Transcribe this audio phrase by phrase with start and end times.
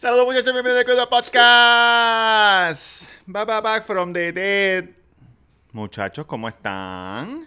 [0.00, 3.02] Saludos muchachos, bienvenidos a Podcast.
[3.26, 4.88] Bye bye back from the dead.
[5.72, 7.46] Muchachos, ¿cómo están?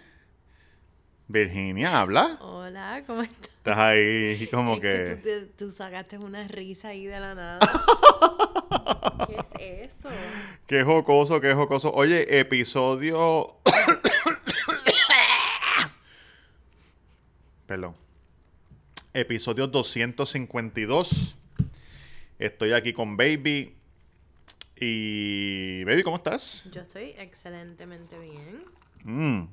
[1.26, 2.38] Virginia, habla.
[2.40, 3.50] Hola, ¿cómo estás?
[3.56, 5.16] Estás ahí como Es que...
[5.16, 5.30] tú,
[5.66, 7.58] tú sacaste una risa ahí de la nada.
[9.26, 9.48] ¿Qué es
[9.96, 10.08] eso?
[10.68, 11.92] Qué jocoso, qué jocoso.
[11.92, 13.56] Oye, episodio...
[17.66, 17.96] Perdón.
[19.12, 21.36] Episodio 252.
[22.44, 23.74] Estoy aquí con Baby.
[24.78, 25.82] Y...
[25.84, 26.64] Baby, ¿cómo estás?
[26.70, 28.64] Yo estoy excelentemente bien,
[29.04, 29.46] Mm,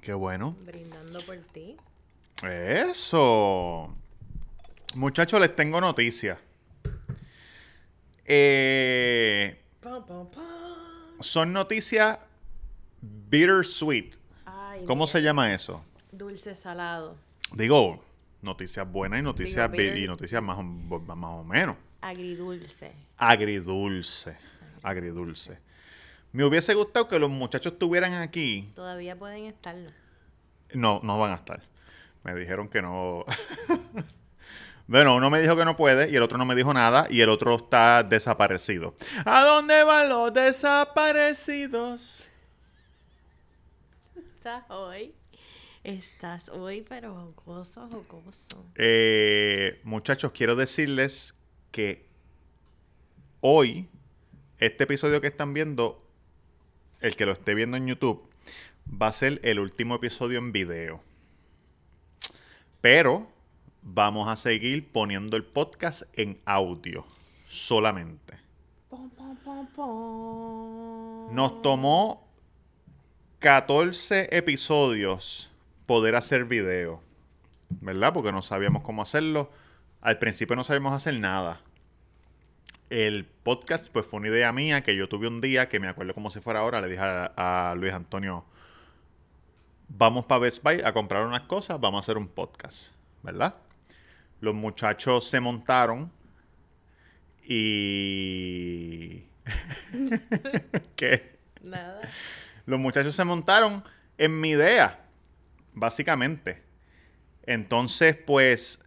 [0.00, 0.56] qué bueno.
[0.64, 1.76] brindando por ti.
[2.48, 3.92] Eso.
[4.94, 6.38] Muchachos, les tengo noticias.
[8.24, 9.60] Eh,
[11.20, 12.18] son noticias
[13.00, 14.14] bittersweet.
[14.46, 15.84] Ay, ¿Cómo mira, se llama eso?
[16.12, 17.16] Dulce salado.
[17.54, 18.04] Digo,
[18.42, 21.76] noticias buenas y noticias, y noticias más, o- más o menos.
[22.00, 22.92] Agridulce.
[23.16, 24.36] Agridulce.
[24.82, 25.58] Agridulce.
[26.32, 28.72] Me hubiese gustado que los muchachos estuvieran aquí.
[28.74, 29.76] Todavía pueden estar.
[30.74, 31.62] No, no van a estar.
[32.24, 33.24] Me dijeron que no.
[34.86, 37.20] bueno, uno me dijo que no puede y el otro no me dijo nada y
[37.20, 38.96] el otro está desaparecido.
[39.24, 42.24] ¿A dónde van los desaparecidos?
[44.16, 45.14] Estás hoy.
[45.84, 48.64] Estás hoy, pero jocoso, jocoso.
[48.76, 51.34] Eh, muchachos, quiero decirles
[51.72, 52.06] que
[53.40, 53.88] hoy,
[54.58, 56.00] este episodio que están viendo,
[57.00, 58.22] el que lo esté viendo en YouTube,
[58.90, 61.02] va a ser el último episodio en video.
[62.80, 63.26] Pero
[63.82, 67.04] vamos a seguir poniendo el podcast en audio
[67.48, 68.38] solamente.
[71.32, 72.28] Nos tomó
[73.40, 75.51] 14 episodios
[75.92, 77.02] poder hacer video.
[77.68, 78.14] ¿Verdad?
[78.14, 79.50] Porque no sabíamos cómo hacerlo.
[80.00, 81.60] Al principio no sabíamos hacer nada.
[82.88, 86.14] El podcast, pues fue una idea mía que yo tuve un día que me acuerdo
[86.14, 86.80] como si fuera ahora.
[86.80, 88.46] Le dije a, a Luis Antonio:
[89.88, 92.94] Vamos para Best Buy a comprar unas cosas, vamos a hacer un podcast.
[93.22, 93.54] ¿Verdad?
[94.40, 96.10] Los muchachos se montaron
[97.46, 99.24] y.
[100.96, 101.36] ¿Qué?
[101.62, 102.00] Nada.
[102.64, 103.84] Los muchachos se montaron
[104.16, 105.01] en mi idea,
[105.72, 106.62] básicamente.
[107.44, 108.80] Entonces, pues,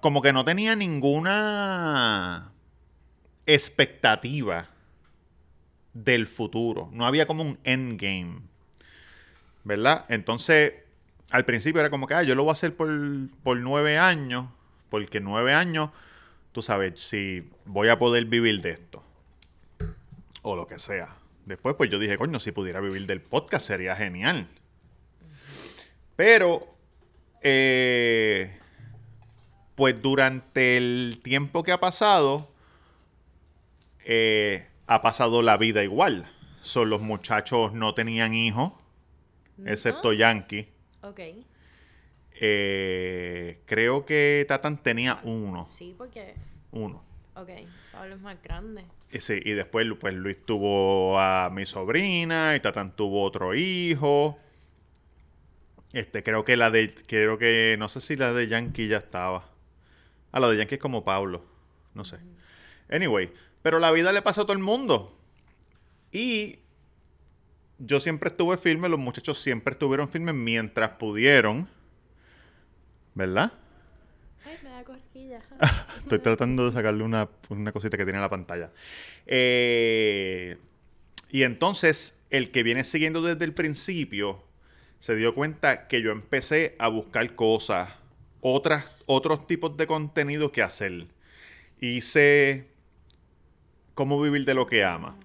[0.00, 2.52] como que no tenía ninguna
[3.46, 4.68] expectativa
[5.94, 6.88] del futuro.
[6.92, 8.40] No había como un endgame.
[9.64, 10.04] ¿Verdad?
[10.08, 10.74] Entonces,
[11.30, 12.90] al principio era como que, ah, yo lo voy a hacer por,
[13.42, 14.46] por nueve años,
[14.90, 15.90] porque nueve años,
[16.50, 19.02] tú sabes, si voy a poder vivir de esto
[20.42, 21.16] o lo que sea.
[21.46, 24.48] Después, pues yo dije, coño, si pudiera vivir del podcast sería genial.
[26.16, 26.74] Pero,
[27.42, 28.58] eh,
[29.74, 32.50] pues durante el tiempo que ha pasado,
[34.04, 36.30] eh, ha pasado la vida igual.
[36.60, 38.72] Son los muchachos no tenían hijos,
[39.64, 40.68] excepto Yankee.
[41.02, 41.20] Ok.
[42.34, 45.64] Eh, creo que Tatan tenía uno.
[45.64, 46.34] Sí, porque.
[46.70, 47.02] Uno.
[47.34, 47.50] Ok.
[47.92, 48.84] Pablo es más grande.
[49.10, 54.38] Y sí, y después pues Luis tuvo a mi sobrina y Tatán tuvo otro hijo.
[55.92, 59.48] Este, creo que la de, creo que, no sé si la de Yankee ya estaba.
[60.32, 61.44] Ah, la de Yankee es como Pablo.
[61.94, 62.18] No sé.
[62.90, 65.18] Anyway, pero la vida le pasa a todo el mundo.
[66.10, 66.58] Y
[67.78, 71.68] yo siempre estuve firme, los muchachos siempre estuvieron firmes mientras pudieron.
[73.14, 73.52] ¿Verdad?
[74.46, 75.44] Ay, me da cosquillas.
[75.98, 78.70] Estoy tratando de sacarle una, una cosita que tiene en la pantalla.
[79.26, 80.56] Eh,
[81.28, 84.42] y entonces, el que viene siguiendo desde el principio
[85.02, 87.90] se dio cuenta que yo empecé a buscar cosas,
[88.40, 91.08] otras, otros tipos de contenido que hacer.
[91.80, 92.68] Hice
[93.94, 95.18] cómo vivir de lo que ama.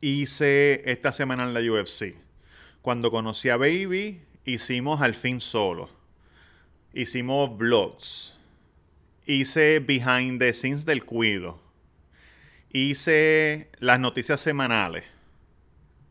[0.00, 2.14] Hice esta semana en la UFC.
[2.80, 5.90] Cuando conocí a Baby, hicimos al fin solo.
[6.94, 8.38] Hicimos vlogs.
[9.26, 11.60] Hice behind the scenes del cuido.
[12.72, 15.04] Hice las noticias semanales.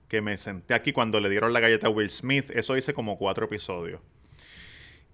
[0.07, 2.51] Que me senté aquí cuando le dieron la galleta a Will Smith.
[2.51, 4.01] Eso hice como cuatro episodios.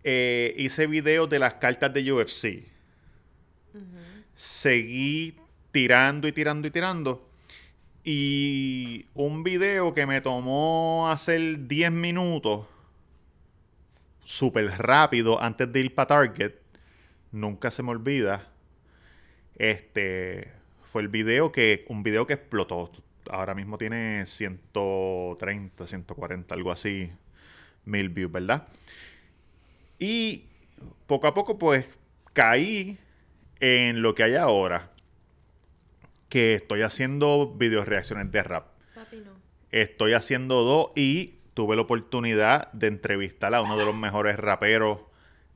[0.03, 2.65] Eh, hice videos de las cartas de UFC.
[4.35, 5.35] Seguí
[5.71, 7.29] tirando y tirando y tirando.
[8.03, 12.65] Y un video que me tomó hacer 10 minutos,
[14.23, 16.53] súper rápido, antes de ir para Target,
[17.31, 18.47] nunca se me olvida.
[19.55, 20.51] Este
[20.81, 22.91] fue el video que, un video que explotó.
[23.31, 27.09] Ahora mismo tiene 130, 140, algo así,
[27.85, 28.67] mil views, ¿verdad?
[29.99, 30.47] Y
[31.07, 31.87] poco a poco, pues,
[32.33, 32.97] caí
[33.61, 34.91] en lo que hay ahora,
[36.27, 38.67] que estoy haciendo video reacciones de rap.
[38.93, 39.31] Papi, no.
[39.71, 44.99] Estoy haciendo dos y tuve la oportunidad de entrevistar a uno de los mejores raperos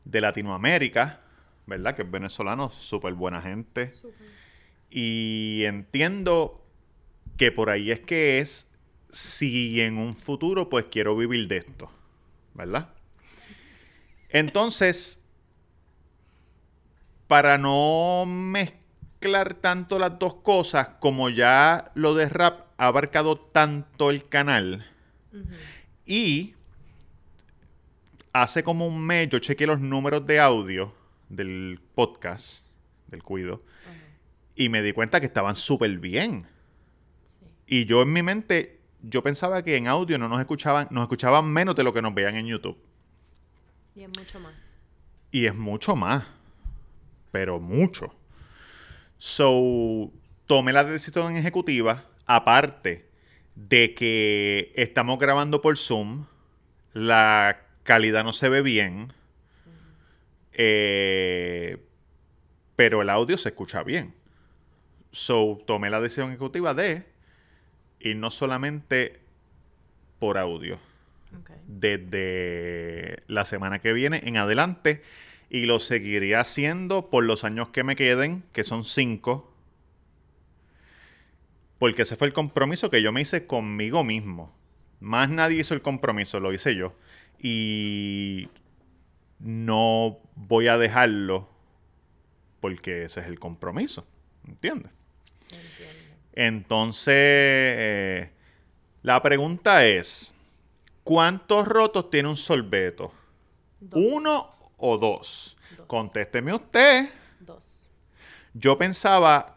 [0.06, 1.20] de Latinoamérica,
[1.66, 1.94] ¿verdad?
[1.94, 3.92] Que es venezolano, súper buena gente.
[4.90, 6.65] Y entiendo
[7.38, 8.68] que por ahí es que es
[9.10, 11.90] si en un futuro pues quiero vivir de esto,
[12.54, 12.90] ¿verdad?
[14.30, 15.20] Entonces,
[17.28, 24.10] para no mezclar tanto las dos cosas, como ya lo de rap ha abarcado tanto
[24.10, 24.86] el canal,
[26.06, 26.54] y
[28.34, 30.94] hace como un mes yo chequeé los números de audio
[31.30, 32.66] del podcast,
[33.08, 33.64] del cuido,
[34.56, 36.46] y me di cuenta que estaban súper bien.
[37.68, 41.52] Y yo en mi mente, yo pensaba que en audio no nos escuchaban, nos escuchaban
[41.52, 42.78] menos de lo que nos veían en YouTube.
[43.96, 44.76] Y es mucho más.
[45.32, 46.26] Y es mucho más.
[47.32, 48.14] Pero mucho.
[49.18, 50.12] So,
[50.46, 53.10] tomé la decisión ejecutiva, aparte
[53.56, 56.26] de que estamos grabando por Zoom,
[56.94, 59.14] la calidad no se ve bien,
[60.54, 61.78] eh,
[62.76, 64.14] pero el audio se escucha bien.
[65.12, 67.15] So, tomé la decisión ejecutiva de
[68.10, 69.20] ir no solamente
[70.20, 70.80] por audio,
[71.68, 75.02] desde la semana que viene en adelante
[75.50, 79.52] y lo seguiré haciendo por los años que me queden, que son cinco.
[81.80, 84.56] Porque ese fue el compromiso que yo me hice conmigo mismo.
[85.00, 86.96] Más nadie hizo el compromiso, lo hice yo.
[87.42, 88.48] Y
[89.40, 91.50] no voy a dejarlo
[92.62, 94.08] porque ese es el compromiso.
[94.48, 94.92] ¿Entiendes?
[95.52, 96.05] Entiendo.
[96.36, 98.30] Entonces, eh,
[99.02, 100.34] la pregunta es,
[101.04, 103.12] ¿cuántos rotos tiene un sorbeto?
[103.80, 104.02] Dos.
[104.04, 105.58] ¿Uno o dos?
[105.78, 105.88] Dos.
[105.88, 107.10] Contésteme usted.
[107.40, 107.64] Dos.
[108.54, 109.56] Yo pensaba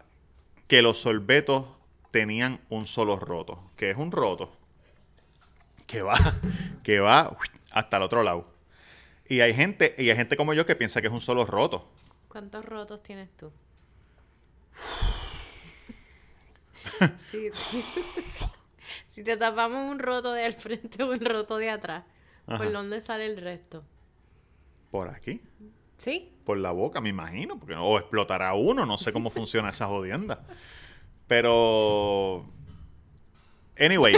[0.68, 1.66] que los sorbetos
[2.10, 4.52] tenían un solo roto, que es un roto
[5.88, 6.16] que va,
[6.84, 7.36] que va
[7.72, 8.46] hasta el otro lado.
[9.28, 11.88] Y hay gente, y hay gente como yo que piensa que es un solo roto.
[12.28, 13.50] ¿Cuántos rotos tienes tú?
[17.30, 17.50] Sí,
[19.08, 22.04] si te tapamos un roto de al frente o un roto de atrás,
[22.46, 22.58] Ajá.
[22.64, 23.84] ¿por dónde sale el resto?
[24.90, 25.40] Por aquí.
[25.96, 26.32] ¿Sí?
[26.44, 30.40] por la boca, me imagino, porque o explotará uno, no sé cómo funciona esa jodienda.
[31.26, 32.46] Pero
[33.78, 34.14] anyway,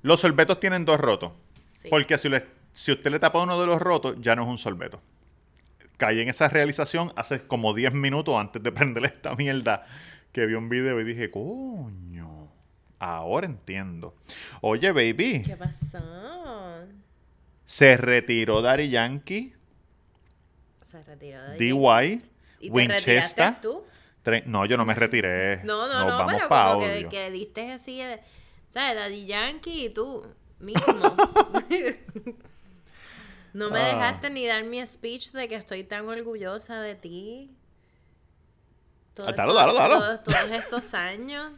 [0.00, 1.32] los sorbetos tienen dos rotos,
[1.68, 1.88] Sí.
[1.90, 4.56] porque si, le- si usted le tapa uno de los rotos, ya no es un
[4.56, 5.02] sorbeto.
[5.98, 9.84] Caí en esa realización hace como 10 minutos antes de prenderle esta mierda
[10.32, 12.48] que vi un video y dije, coño,
[12.98, 14.14] ahora entiendo.
[14.60, 16.86] Oye, baby, ¿Qué pasó?
[17.64, 19.54] se retiró Daddy Yankee,
[20.82, 22.22] Se retiró de DY,
[22.60, 23.60] ¿Y te Winchester.
[23.60, 23.84] tú?
[24.46, 25.62] No, yo no me retiré.
[25.64, 28.00] No, no, Nos no, vamos pero como que, que diste así,
[28.70, 28.96] ¿sabes?
[28.96, 30.22] Daddy Yankee y tú
[30.58, 30.82] mismo.
[33.54, 33.86] no me Ah.
[33.86, 37.50] dejaste ni dar mi speech de que estoy tan orgullosa de ti.
[39.18, 39.94] Todo Ah, dalo, esto- dalo, dalo.
[39.98, 41.52] Todos, todos estos años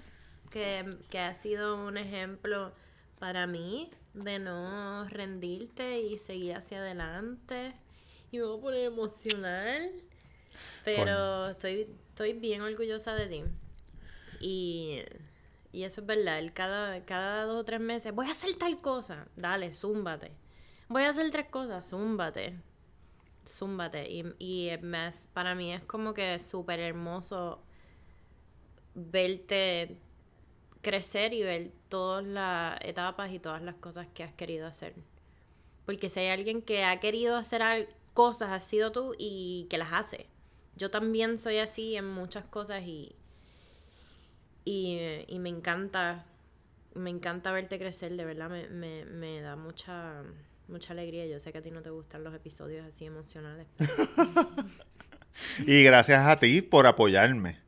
[0.51, 2.73] que, que ha sido un ejemplo
[3.19, 7.75] para mí de no rendirte y seguir hacia adelante.
[8.33, 9.91] Y me voy a poner emocional.
[10.85, 13.45] Pero estoy, estoy bien orgullosa de ti.
[14.41, 15.01] Y,
[15.73, 16.39] y eso es verdad.
[16.39, 19.27] Él cada, cada dos o tres meses, voy a hacer tal cosa.
[19.37, 20.33] Dale, zúmbate.
[20.89, 22.57] Voy a hacer tres cosas, zúmbate.
[23.51, 24.11] Zúmbate.
[24.11, 27.63] Y, y me para mí es como que súper hermoso
[28.95, 29.99] verte
[30.83, 34.95] crecer y ver todas las etapas y todas las cosas que has querido hacer.
[35.87, 39.93] Porque si hay alguien que ha querido hacer cosas, has sido tú y que las
[39.93, 40.27] hace.
[40.77, 43.15] Yo también soy así en muchas cosas y,
[44.65, 46.27] y, y me encanta,
[46.95, 50.23] me encanta verte crecer, de verdad me, me, me da mucha,
[50.71, 51.27] mucha alegría.
[51.27, 53.67] Yo sé que a ti no te gustan los episodios así emocionales.
[53.77, 53.95] pero-
[55.67, 57.59] Y gracias a ti por apoyarme.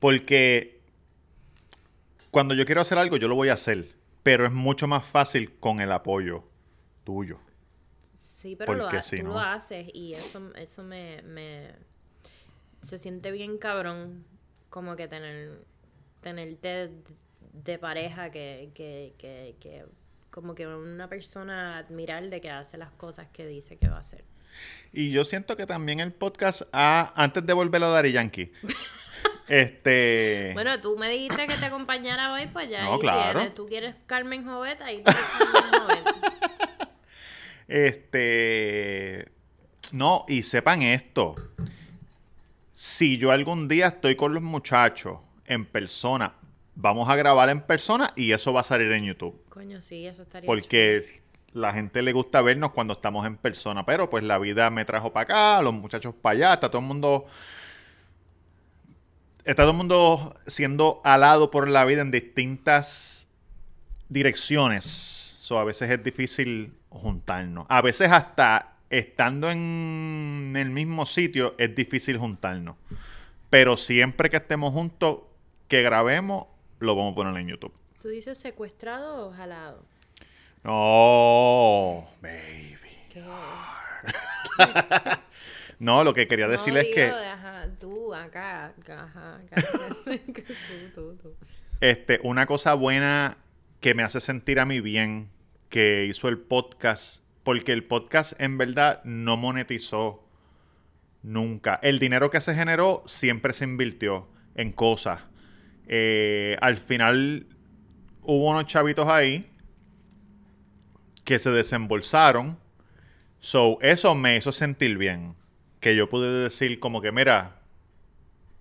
[0.00, 0.80] Porque
[2.30, 3.88] cuando yo quiero hacer algo, yo lo voy a hacer.
[4.22, 6.44] Pero es mucho más fácil con el apoyo
[7.04, 7.38] tuyo.
[8.22, 11.72] Sí, pero lo, Porque ha- si tú no- lo haces y eso, eso me, me...
[12.82, 14.24] Se siente bien cabrón
[14.70, 15.62] como que tener
[16.20, 16.90] tenerte
[17.52, 19.84] de pareja que, que, que, que
[20.34, 24.24] como que una persona admirable que hace las cosas que dice que va a hacer.
[24.92, 28.50] Y yo siento que también el podcast, ha- antes de volver a Daddy Yankee,
[29.48, 30.50] este...
[30.54, 33.38] Bueno, tú me dijiste que te acompañara hoy, pues ya No, ahí claro.
[33.38, 33.54] tienes.
[33.54, 36.14] Tú quieres Carmen Joveta y tú quieres Carmen Joveta.
[37.66, 39.30] Este.
[39.92, 41.34] No, y sepan esto.
[42.74, 46.34] si yo algún día estoy con los muchachos en persona,
[46.74, 49.40] vamos a grabar en persona y eso va a salir en YouTube.
[49.54, 51.20] Coño, sí, eso estaría Porque
[51.52, 55.12] la gente le gusta vernos cuando estamos en persona, pero pues la vida me trajo
[55.12, 57.26] para acá, los muchachos para allá, está todo el mundo...
[59.44, 63.28] Está todo el mundo siendo alado por la vida en distintas
[64.08, 64.84] direcciones.
[65.38, 67.66] So, a veces es difícil juntarnos.
[67.68, 72.76] A veces hasta estando en el mismo sitio es difícil juntarnos.
[73.50, 75.20] Pero siempre que estemos juntos,
[75.68, 76.46] que grabemos,
[76.80, 77.83] lo vamos a poner en YouTube.
[78.04, 79.82] ¿Tú dices secuestrado o jalado?
[80.62, 82.76] No, baby.
[83.08, 83.24] ¿Qué?
[85.78, 89.62] No, lo que quería decirle no, es que digo de, ajá, tú, acá, ajá, acá.
[90.04, 91.34] tú, tú, tú.
[91.80, 93.38] este, una cosa buena
[93.80, 95.30] que me hace sentir a mí bien
[95.70, 100.28] que hizo el podcast, porque el podcast en verdad no monetizó
[101.22, 101.80] nunca.
[101.82, 105.22] El dinero que se generó siempre se invirtió en cosas.
[105.86, 107.46] Eh, al final
[108.24, 109.50] hubo unos chavitos ahí
[111.24, 112.58] que se desembolsaron.
[113.40, 115.34] So, eso me hizo sentir bien.
[115.80, 117.60] Que yo pude decir como que, mira,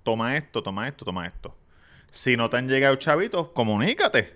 [0.03, 1.58] toma esto, toma esto, toma esto.
[2.12, 4.34] Si no te han llegado chavitos, comunícate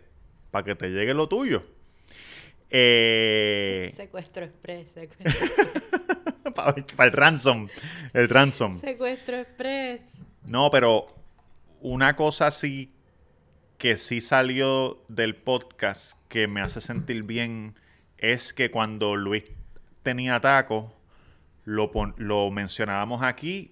[0.51, 1.63] para que te llegue lo tuyo.
[2.69, 6.53] Eh, Secuestro express, secuestro,
[6.95, 7.67] para el ransom.
[8.13, 8.79] El ransom.
[8.79, 10.01] secuestro express.
[10.45, 11.13] No, pero
[11.81, 12.91] una cosa sí
[13.77, 17.75] que sí salió del podcast que me hace sentir bien
[18.17, 19.43] es que cuando Luis
[20.01, 20.93] tenía taco,
[21.63, 23.71] lo, lo mencionábamos aquí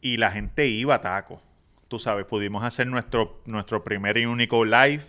[0.00, 1.42] y la gente iba a taco.
[1.88, 5.04] Tú sabes, pudimos hacer nuestro, nuestro primer y único live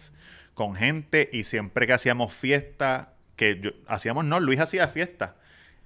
[0.56, 5.36] con gente y siempre que hacíamos fiesta, que hacíamos, no, Luis hacía fiesta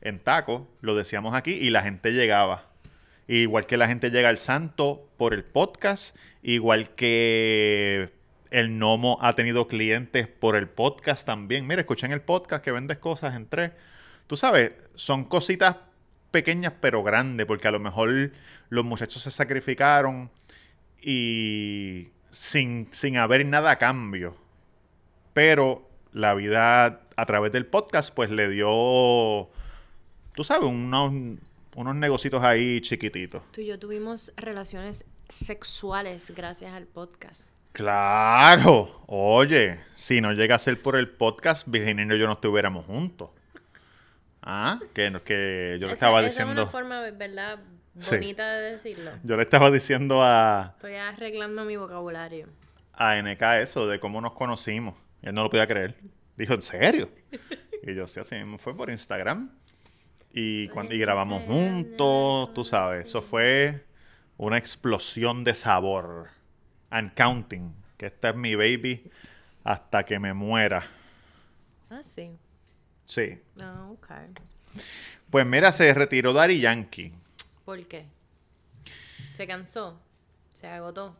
[0.02, 2.68] en taco, lo decíamos aquí y la gente llegaba.
[3.28, 8.19] Igual que la gente llega al santo por el podcast, igual que
[8.52, 11.68] el Nomo ha tenido clientes por el podcast también.
[11.68, 13.72] Mira, escuchen el podcast que vendes cosas en tres.
[14.28, 15.78] Tú sabes, son cositas
[16.32, 18.32] pequeñas pero grandes, porque a lo mejor
[18.70, 20.32] los muchachos se sacrificaron
[21.02, 24.36] y sin, sin haber nada a cambio.
[25.34, 29.50] Pero la vida a través del podcast pues le dio,
[30.36, 31.14] tú sabes, unos,
[31.76, 33.44] unos negocitos ahí chiquititos.
[33.52, 37.49] Tú y yo tuvimos relaciones sexuales gracias al podcast.
[37.72, 42.86] Claro, oye, si no llega a ser por el podcast, Virginia y yo no estuviéramos
[42.86, 43.30] juntos.
[44.42, 47.60] Ah, que, no- que yo le Esa- estaba esa diciendo, es una forma, ¿verdad?
[48.00, 48.16] Sí.
[48.16, 49.12] Bonita de decirlo.
[49.24, 52.48] yo le estaba diciendo a, Estoy arreglando mi vocabulario.
[52.94, 54.96] a NK eso de cómo nos conocimos.
[55.22, 55.96] Él no lo podía creer.
[56.38, 57.10] Dijo, ¿en serio?
[57.82, 59.52] Y yo, sí, así mismo fue por Instagram.
[60.34, 63.08] Y, cuando, y grabamos juntos, tú sabes.
[63.08, 63.86] Eso fue
[64.36, 66.28] una explosión de sabor.
[66.90, 67.74] And counting.
[67.98, 69.12] Que esta es mi baby
[69.64, 70.86] hasta que me muera.
[71.90, 72.32] Ah, sí.
[73.06, 73.40] Sí.
[73.62, 74.08] Ah, ok.
[75.30, 77.12] Pues mira, se retiró Dari Yankee.
[77.66, 78.06] ¿Por qué?
[79.36, 80.00] Se cansó,
[80.54, 81.16] se agotó.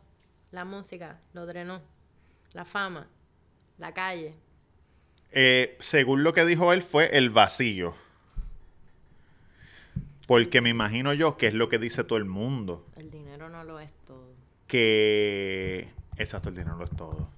[0.52, 1.80] La música lo drenó.
[2.52, 3.06] La fama,
[3.78, 4.34] la calle.
[5.32, 7.94] Eh, según lo que dijo él, fue el vacío.
[10.26, 12.86] Porque me imagino yo que es lo que dice todo el mundo.
[12.96, 14.32] El dinero no lo es todo.
[14.70, 15.88] Que.
[16.16, 17.28] Exacto, el dinero no lo es todo.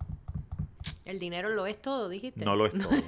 [1.06, 2.44] El dinero lo es todo, dijiste.
[2.44, 2.90] No lo es todo.
[2.90, 3.00] No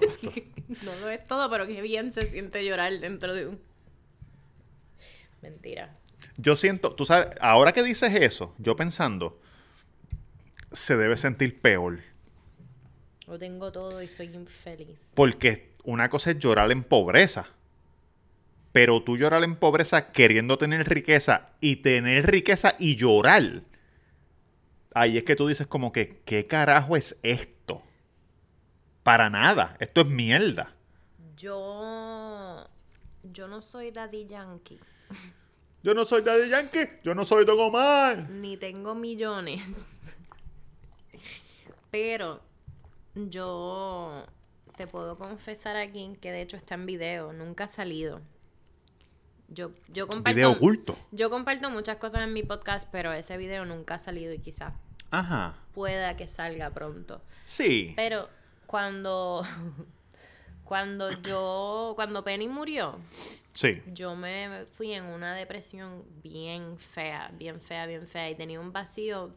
[0.00, 0.32] lo es todo.
[0.84, 3.60] No lo es todo, pero qué bien se siente llorar dentro de un.
[5.42, 5.98] Mentira.
[6.36, 9.38] Yo siento, tú sabes, ahora que dices eso, yo pensando,
[10.70, 11.98] se debe sentir peor.
[13.26, 14.98] Lo tengo todo y soy infeliz.
[15.14, 17.48] Porque una cosa es llorar en pobreza.
[18.72, 23.62] Pero tú llorar en pobreza queriendo tener riqueza y tener riqueza y llorar.
[24.94, 27.82] Ahí es que tú dices como que, ¿qué carajo es esto?
[29.02, 29.76] Para nada.
[29.80, 30.74] Esto es mierda.
[31.36, 32.68] Yo.
[33.22, 34.78] Yo no soy Daddy Yankee.
[35.82, 36.88] Yo no soy Daddy Yankee.
[37.02, 38.30] Yo no soy Don Omar.
[38.30, 39.88] Ni tengo millones.
[41.90, 42.40] Pero
[43.14, 44.24] yo
[44.76, 48.20] te puedo confesar aquí que de hecho está en video, nunca ha salido.
[49.54, 50.34] Yo, yo comparto.
[50.36, 50.96] Video oculto.
[51.10, 54.72] Yo comparto muchas cosas en mi podcast, pero ese video nunca ha salido y quizás
[55.10, 55.56] Ajá.
[55.74, 57.22] pueda que salga pronto.
[57.44, 57.92] Sí.
[57.96, 58.28] Pero
[58.66, 59.44] cuando.
[60.64, 61.92] Cuando yo.
[61.96, 62.98] Cuando Penny murió,
[63.52, 63.82] Sí.
[63.92, 68.72] yo me fui en una depresión bien fea, bien fea, bien fea y tenía un
[68.72, 69.34] vacío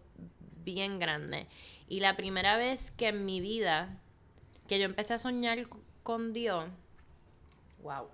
[0.64, 1.48] bien grande.
[1.90, 4.00] Y la primera vez que en mi vida
[4.70, 5.68] que yo empecé a soñar
[6.04, 6.70] con Dios,
[7.84, 8.08] wow.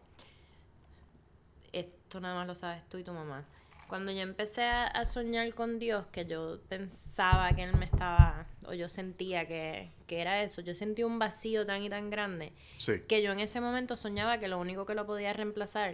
[1.73, 3.45] Esto nada más lo sabes tú y tu mamá.
[3.87, 8.45] Cuando yo empecé a, a soñar con Dios, que yo pensaba que Él me estaba,
[8.65, 12.53] o yo sentía que, que era eso, yo sentí un vacío tan y tan grande,
[12.77, 13.01] Sí.
[13.07, 15.93] que yo en ese momento soñaba que lo único que lo podía reemplazar,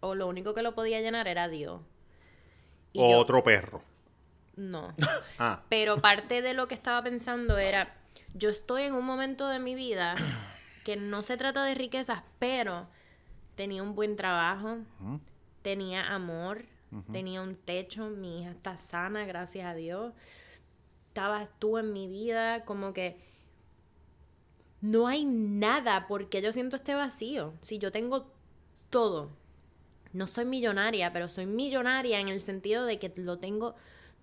[0.00, 1.82] o lo único que lo podía llenar era Dios.
[2.94, 3.82] Y yo- Otro perro.
[4.56, 4.94] no.
[5.38, 7.94] Ah, Pero parte de lo que estaba pensando era,
[8.34, 10.14] yo estoy en un momento de mi vida
[10.84, 12.88] que no se trata de riquezas, pero
[13.58, 14.78] tenía un buen trabajo,
[15.62, 16.64] tenía amor,
[17.10, 20.14] tenía un techo, mi hija está sana, gracias a Dios.
[21.08, 23.20] Estabas tú en mi vida, como que
[24.80, 27.52] no hay nada porque yo siento este vacío.
[27.60, 28.30] Si yo tengo
[28.90, 29.30] todo,
[30.12, 33.74] no soy millonaria, pero soy millonaria en el sentido de que lo tengo,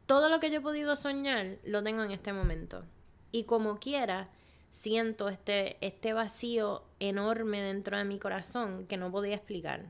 [0.05, 2.85] todo lo que yo he podido soñar, lo tengo en este momento.
[3.33, 4.29] Y como quiera,
[4.75, 9.85] siento este, este vacío enorme dentro de mi corazón que no podía explicar.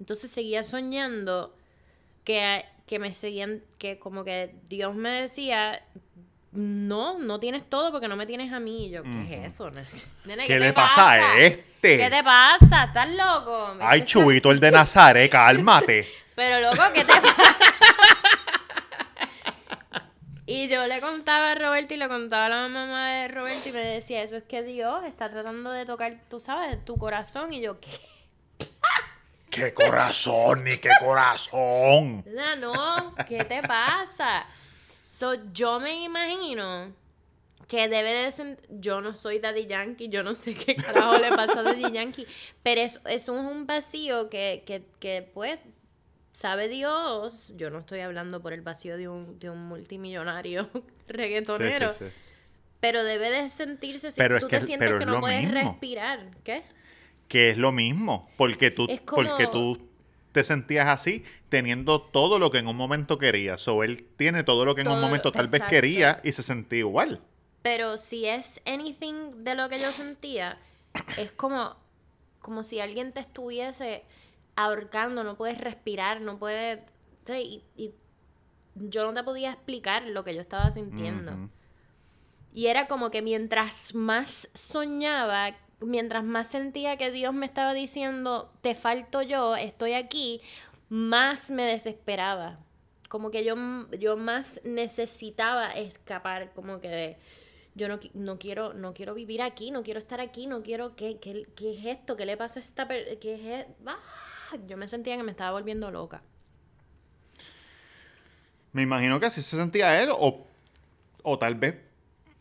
[0.00, 1.54] Entonces seguía soñando
[2.24, 5.82] que, que me seguían, que como que Dios me decía,
[6.52, 8.86] no, no tienes todo porque no me tienes a mí.
[8.86, 9.70] Y yo, ¿qué es eso?
[10.24, 10.46] nene?
[10.46, 11.98] ¿Qué te le pasa a este?
[11.98, 12.84] ¿Qué te pasa?
[12.84, 13.76] ¿Estás loco?
[13.78, 16.08] Ay, chubito el de Nazaret, cálmate.
[16.34, 17.56] pero loco, ¿qué te pasa?
[20.46, 23.72] Y yo le contaba a Roberto y le contaba a la mamá de Roberto y
[23.72, 27.52] me decía, eso es que Dios está tratando de tocar, tú sabes, tu corazón.
[27.54, 27.90] Y yo, ¿qué?
[29.50, 32.24] ¡Qué corazón, ni qué corazón!
[32.26, 34.46] No, no, ¿qué te pasa?
[35.08, 36.92] So, yo me imagino
[37.68, 38.58] que debe de ser...
[38.68, 42.26] Yo no soy Daddy Yankee, yo no sé qué carajo le pasa a Daddy Yankee,
[42.62, 45.58] pero es, es un, un vacío que, que, que, pues,
[46.34, 47.52] sabe Dios.
[47.56, 50.68] Yo no estoy hablando por el vacío de un, de un multimillonario
[51.08, 52.10] reggaetonero, sí, sí.
[52.80, 54.10] pero debe de sentirse...
[54.10, 55.70] Si Pero es tú que- te sientes pero que es no lo puedes mismo.
[55.70, 56.62] respirar, ¿qué?
[57.28, 59.78] Que es lo mismo, porque tú, Es como- porque tú
[60.32, 63.66] te sentías así teniendo todo lo que en un momento querías.
[63.68, 66.80] O él tiene todo lo que en un momento tal vez quería y se sentía
[66.80, 67.20] igual.
[67.62, 70.58] Pero si es anything de lo que yo sentía,
[71.16, 71.76] es como,
[72.40, 74.02] como si alguien te estuviese
[74.56, 76.80] ahorcando, no puedes respirar, no puedes...
[77.26, 77.94] sí, Y, y
[78.74, 81.32] yo no te podía explicar lo que yo estaba sintiendo.
[82.52, 88.52] Y era como que mientras más soñaba, mientras más sentía que Dios me estaba diciendo,
[88.62, 90.40] te falto yo, estoy aquí,
[90.88, 92.58] más me desesperaba.
[93.08, 93.54] Como que yo,
[93.98, 97.18] yo más necesitaba escapar, como que de,
[97.74, 101.18] yo no, no quiero no quiero vivir aquí, no quiero estar aquí, no quiero, ¿qué,
[101.18, 102.16] qué, qué es esto?
[102.16, 103.18] ¿Qué le pasa a esta persona?
[103.20, 103.98] ¿Qué es e-?" ¡Ah!
[104.66, 106.22] Yo me sentía que me estaba volviendo loca.
[108.72, 110.46] Me imagino que así se sentía él, o,
[111.22, 111.76] o tal vez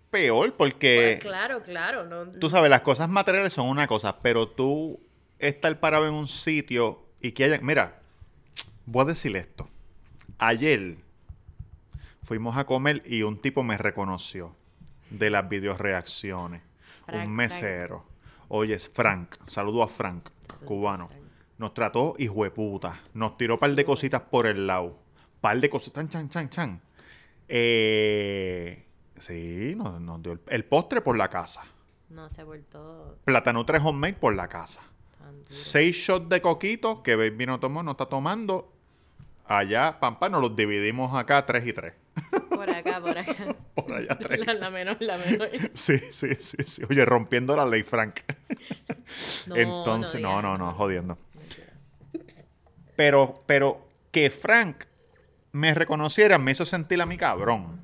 [0.10, 2.06] peor, porque Pues claro, claro.
[2.06, 4.99] No, tú sabes, las cosas materiales son una cosa, pero tú
[5.39, 7.60] estar parado en un sitio y que haya...
[7.62, 7.99] Mira,
[8.86, 9.67] voy a decir esto.
[10.38, 10.97] Ayer
[12.23, 14.56] fuimos a comer y un tipo me reconoció
[15.10, 16.62] de las videoreacciones.
[17.06, 18.06] Frank, un mesero.
[18.47, 19.36] Oye, es Frank.
[19.47, 20.30] Saludo a Frank,
[20.65, 21.10] cubano.
[21.63, 22.99] Nos trató hijo de puta.
[23.13, 24.97] Nos tiró un par de cositas por el lado.
[25.39, 25.93] Par de cosas.
[25.93, 26.82] Chan, chan, chan, chan.
[27.47, 28.86] Eh,
[29.17, 31.62] sí, nos, nos dio el, el postre por la casa.
[32.10, 34.82] no se ha vuelto Plátano 3 homemade por la casa.
[35.17, 35.36] tan.
[35.47, 38.69] Seis shots de coquito que Baby no tomó, no está tomando.
[39.45, 41.93] Allá, pam, pam, nos los dividimos acá tres y tres.
[42.49, 43.56] Por acá, por acá.
[43.76, 44.45] Por allá tres.
[44.45, 45.49] La, la menor, la menor.
[45.73, 46.82] Sí, sí, sí, sí.
[46.89, 48.19] Oye, rompiendo la ley, Frank.
[49.47, 51.17] No, Entonces, no, no, no, jodiendo.
[52.95, 54.86] Pero, pero que Frank
[55.51, 57.82] me reconociera me hizo sentir a mi cabrón.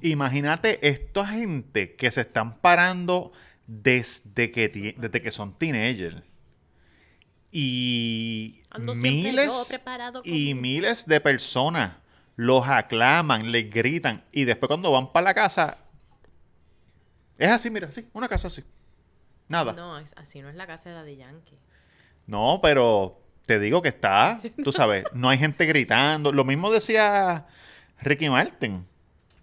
[0.00, 3.32] Imagínate esta gente que se están parando
[3.66, 6.22] desde que, desde que son teenagers.
[7.52, 9.50] Y Ando miles
[10.24, 11.96] y miles de personas
[12.36, 14.24] los aclaman, les gritan.
[14.32, 15.84] Y después cuando van para la casa,
[17.36, 18.64] es así, mira, así, una casa así.
[19.48, 19.72] Nada.
[19.72, 21.58] No, así no es la casa de Daddy Yankee.
[22.26, 26.30] No, pero te digo que está, tú sabes, no hay gente gritando.
[26.30, 27.48] Lo mismo decía
[28.00, 28.86] Ricky Martin,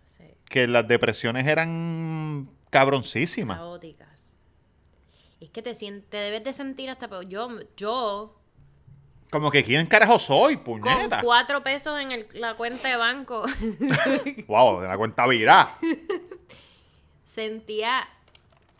[0.06, 3.58] Sí, que las depresiones eran cabroncísimas.
[3.58, 4.08] caóticas.
[5.42, 7.28] Es que te, te debes de sentir hasta peor.
[7.28, 8.40] Yo, yo
[9.30, 11.22] Como que quién carajo soy, con puñeta.
[11.22, 13.44] cuatro pesos en el- la cuenta de banco
[14.48, 15.78] Wow, de la cuenta virá.
[17.26, 18.08] sentía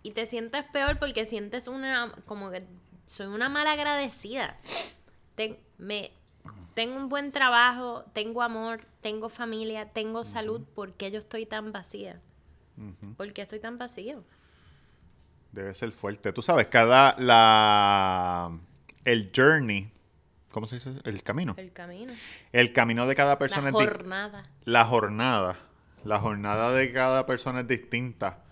[0.04, 2.64] y te sientes peor porque sientes una como que
[3.06, 4.58] soy una mala agradecida.
[5.38, 6.12] Ten- me,
[6.74, 11.72] tengo un buen trabajo, tengo amor, tengo familia, tengo salud, ¿por qué yo estoy tan
[11.72, 12.20] vacía?
[13.16, 14.24] ¿Por qué estoy tan vacío?
[15.52, 16.34] Debe ser fuerte.
[16.34, 18.52] Tú sabes, cada la
[19.06, 19.90] el journey,
[20.52, 20.92] ¿cómo se dice?
[21.06, 21.54] El camino.
[21.58, 22.14] El camino.
[22.52, 24.50] El camino de cada persona La es jornada.
[24.66, 25.58] la jornada.
[26.04, 28.44] La jornada de cada persona es distinta.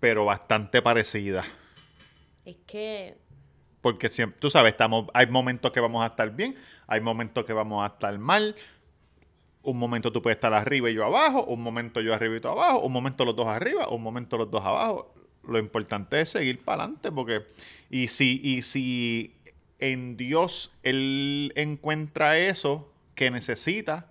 [0.00, 1.44] Pero bastante parecida.
[2.44, 3.16] Es que
[3.88, 6.54] Porque siempre, tú sabes, estamos, hay momentos que vamos a estar bien,
[6.86, 8.54] hay momentos que vamos a estar mal.
[9.62, 12.48] Un momento tú puedes estar arriba y yo abajo, un momento yo arriba y tú
[12.48, 15.14] abajo, un momento los dos arriba, un momento los dos abajo.
[15.42, 17.46] Lo importante es seguir para adelante, porque
[17.88, 19.34] y si, y si
[19.78, 24.10] en Dios Él encuentra eso que necesita,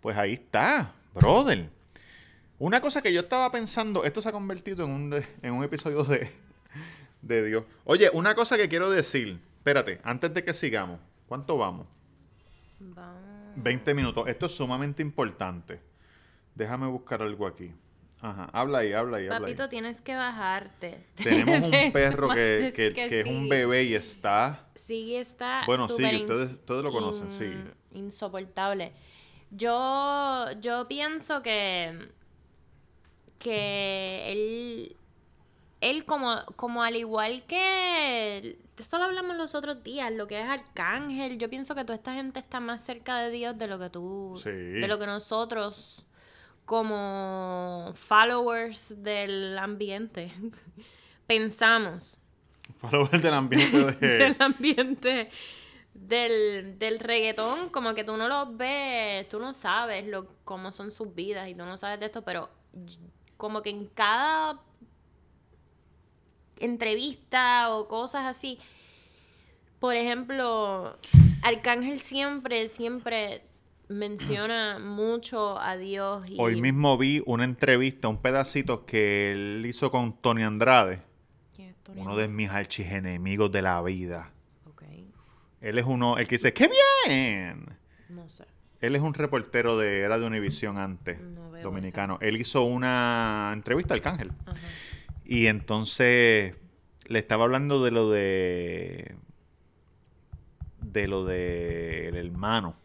[0.00, 1.68] pues ahí está, brother.
[2.58, 6.02] Una cosa que yo estaba pensando, esto se ha convertido en un, en un episodio
[6.02, 6.30] de,
[7.22, 7.64] de Dios.
[7.84, 11.86] Oye, una cosa que quiero decir, espérate, antes de que sigamos, ¿cuánto vamos?
[12.80, 13.22] vamos.
[13.56, 14.26] 20 minutos.
[14.28, 15.80] Esto es sumamente importante.
[16.54, 17.72] Déjame buscar algo aquí.
[18.20, 19.54] Ajá, habla ahí, habla ahí, habla ahí.
[19.54, 21.04] Papito, tienes que bajarte.
[21.16, 24.66] Tenemos un perro que, que- que- que es un bebé y está...
[24.76, 25.62] Sí, está.
[25.66, 27.52] Bueno, sí, ustedes- ustedes lo conocen, sí.
[27.92, 28.92] Insoportable.
[29.50, 32.08] Yo, yo pienso que.
[33.38, 34.96] Que él.
[35.82, 38.58] Él, como, como al igual que.
[38.78, 41.38] Esto lo hablamos los otros días, lo que es Arcángel.
[41.38, 44.40] Yo pienso que toda esta gente está más cerca de Dios de lo que tú.
[44.42, 44.50] Sí.
[44.50, 46.06] De lo que nosotros,
[46.64, 50.32] como followers del ambiente,
[51.26, 52.22] pensamos
[52.82, 54.06] Follower del ambiente de...
[54.18, 55.30] del ambiente
[55.94, 60.90] del, del reggaetón, como que tú no los ves, tú no sabes lo, cómo son
[60.90, 62.50] sus vidas y tú no sabes de esto, pero
[63.36, 64.60] como que en cada
[66.64, 68.58] entrevista o cosas así,
[69.80, 70.96] por ejemplo,
[71.42, 73.42] Arcángel siempre, siempre
[73.88, 79.90] menciona mucho a Dios y Hoy mismo vi una entrevista, un pedacito que él hizo
[79.90, 81.02] con Tony Andrade,
[81.54, 82.00] ¿Quién es Tony?
[82.00, 84.32] uno de mis archienemigos de la vida.
[85.60, 86.68] Él es uno, el que dice, ¡qué
[87.06, 87.66] bien!
[88.08, 88.44] no sé.
[88.80, 92.18] Él es un reportero de, era de Univision antes, No dominicano.
[92.20, 94.32] Él hizo una entrevista al Arcángel.
[94.44, 94.58] Ajá.
[95.24, 96.58] Y entonces
[97.06, 99.16] le estaba hablando de lo de.
[100.80, 102.76] de lo de el hermano.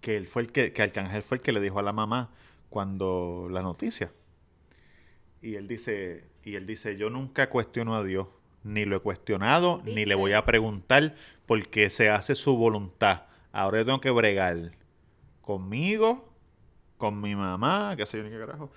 [0.00, 2.30] Que él fue el que, que Arcángel fue el que le dijo a la mamá
[2.68, 4.10] cuando la noticia.
[5.40, 8.28] Y él dice, y él dice, yo nunca cuestiono a Dios,
[8.64, 11.14] ni lo he cuestionado, ni le voy a preguntar,
[11.46, 13.26] porque se hace su voluntad.
[13.52, 14.72] Ahora yo tengo que bregar
[15.42, 16.32] conmigo,
[16.96, 18.70] con mi mamá, qué sé yo ni qué carajo.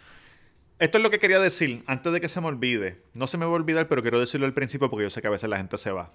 [0.79, 3.01] Esto es lo que quería decir antes de que se me olvide.
[3.13, 5.27] No se me va a olvidar, pero quiero decirlo al principio porque yo sé que
[5.27, 6.13] a veces la gente se va.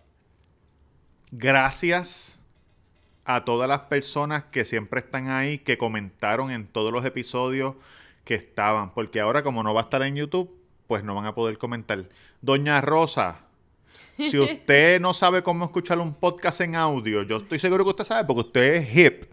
[1.33, 2.38] Gracias
[3.25, 7.75] a todas las personas que siempre están ahí, que comentaron en todos los episodios
[8.25, 8.94] que estaban.
[8.94, 12.09] Porque ahora como no va a estar en YouTube, pues no van a poder comentar.
[12.40, 13.40] Doña Rosa,
[14.16, 18.05] si usted no sabe cómo escuchar un podcast en audio, yo estoy seguro que usted
[18.05, 19.32] sabe porque usted es hip.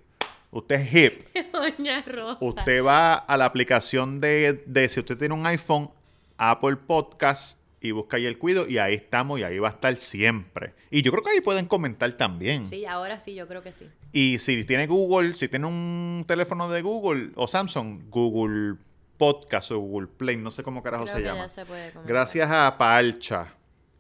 [0.52, 1.28] Usted es hip.
[1.54, 2.38] Doña Rosa.
[2.42, 5.90] Usted va a la aplicación de, de si usted tiene un iPhone,
[6.38, 9.96] Apple Podcast y busca ahí el cuido y ahí estamos y ahí va a estar
[9.96, 10.74] siempre.
[10.92, 12.66] Y yo creo que ahí pueden comentar también.
[12.66, 13.88] Sí, ahora sí, yo creo que sí.
[14.12, 18.76] Y si tiene Google, si tiene un teléfono de Google o Samsung, Google
[19.18, 21.42] Podcast o Google Play, no sé cómo carajo Creo se que llama.
[21.44, 22.08] ya se puede comentar.
[22.14, 23.54] Gracias a Palcha,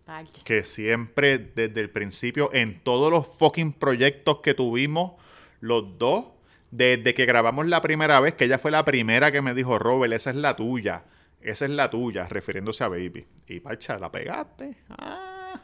[0.06, 0.42] Parche.
[0.44, 5.14] que siempre desde el principio, en todos los fucking proyectos que tuvimos,
[5.62, 6.26] los dos,
[6.72, 10.14] desde que grabamos la primera vez, que ella fue la primera que me dijo, Robert,
[10.14, 11.04] esa es la tuya,
[11.42, 13.26] esa es la tuya, refiriéndose a Baby.
[13.48, 14.76] Y Palcha, la pegaste.
[14.90, 15.62] Ah.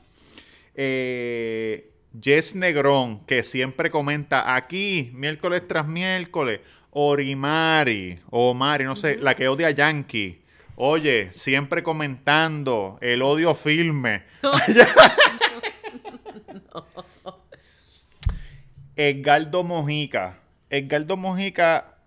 [0.73, 9.17] Eh, Jess Negrón, que siempre comenta aquí, miércoles tras miércoles, Orimari, o Mari, no sé,
[9.17, 10.41] la que odia a Yankee.
[10.77, 14.23] Oye, siempre comentando el odio filme.
[18.95, 20.39] Edgardo Mojica.
[20.69, 21.97] Edgardo Mojica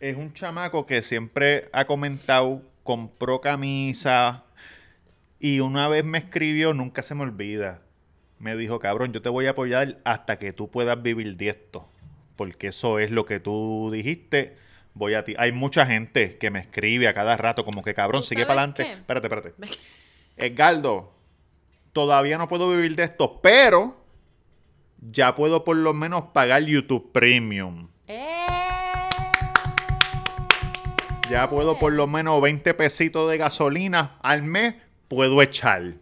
[0.00, 4.44] es un chamaco que siempre ha comentado, compró camisa
[5.40, 7.82] y una vez me escribió, nunca se me olvida.
[8.38, 11.88] Me dijo, cabrón, yo te voy a apoyar hasta que tú puedas vivir de esto.
[12.36, 14.56] Porque eso es lo que tú dijiste.
[14.94, 15.34] Voy a ti.
[15.38, 18.62] Hay mucha gente que me escribe a cada rato, como que cabrón, ¿Tú sigue para
[18.62, 18.92] adelante.
[18.92, 19.54] Espérate, espérate.
[20.36, 21.12] Edgardo,
[21.92, 24.04] todavía no puedo vivir de esto, pero
[25.00, 27.88] ya puedo por lo menos pagar YouTube Premium.
[28.06, 28.24] ¡Eh!
[31.30, 34.74] Ya puedo por lo menos 20 pesitos de gasolina al mes,
[35.08, 35.94] puedo echar.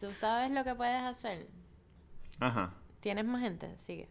[0.00, 1.46] ¿Tú sabes lo que puedes hacer?
[2.40, 2.72] Ajá.
[3.00, 3.68] ¿Tienes más gente?
[3.78, 4.08] Sigue.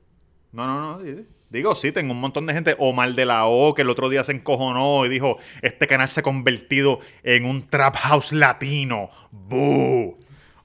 [0.51, 0.99] No, no, no.
[0.99, 2.75] di- Digo, sí, tengo un montón de gente.
[2.79, 6.21] Omar de la O, que el otro día se encojonó y dijo, este canal se
[6.21, 9.09] ha convertido en un trap house latino.
[9.31, 10.17] ¡Boo!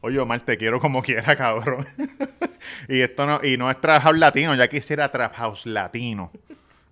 [0.07, 1.85] Oye, Omar, te quiero como quiera, cabrón.
[2.89, 6.31] y esto no, y no es Trap House Latino, ya quisiera Trap House Latino.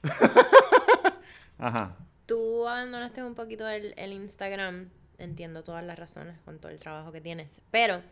[1.58, 1.94] Ajá.
[2.26, 4.88] Tú abandonaste un poquito el, el Instagram.
[5.18, 7.60] Entiendo todas las razones con todo el trabajo que tienes.
[7.70, 8.02] Pero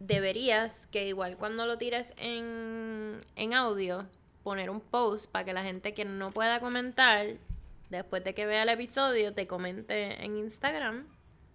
[0.00, 4.06] deberías que igual cuando lo tires en, en audio,
[4.42, 7.34] poner un post para que la gente que no pueda comentar,
[7.88, 11.06] después de que vea el episodio, te comente en Instagram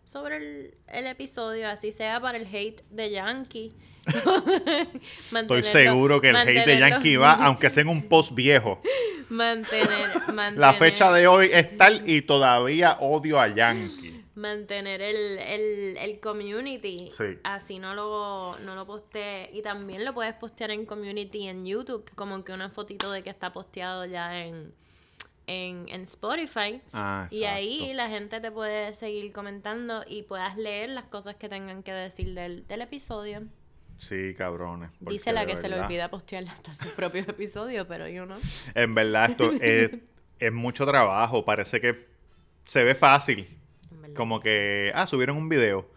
[0.08, 3.74] sobre el, el episodio, así sea para el hate de Yankee.
[5.36, 8.82] Estoy seguro que el hate de Yankee va, aunque sea en un post viejo.
[9.28, 9.88] Mantener,
[10.34, 14.24] mantener, La fecha de hoy es tal y todavía odio a Yankee.
[14.36, 17.10] mantener el, el, el community.
[17.12, 17.26] Sí.
[17.44, 19.50] Así no lo, no lo posteé.
[19.52, 23.30] Y también lo puedes postear en community en YouTube, como que una fotito de que
[23.30, 24.74] está posteado ya en,
[25.48, 26.82] en, en Spotify.
[26.94, 31.50] Ah, y ahí la gente te puede seguir comentando y puedas leer las cosas que
[31.50, 33.42] tengan que decir del, del episodio.
[33.98, 34.92] Sí, cabrones.
[35.00, 38.36] Dice la que se le olvida postear hasta sus propios episodios, pero yo no.
[38.76, 39.92] En verdad, esto es,
[40.40, 41.44] es mucho trabajo.
[41.44, 42.08] Parece que
[42.64, 43.48] se ve fácil.
[44.16, 45.90] Como que que, ah, subieron un video.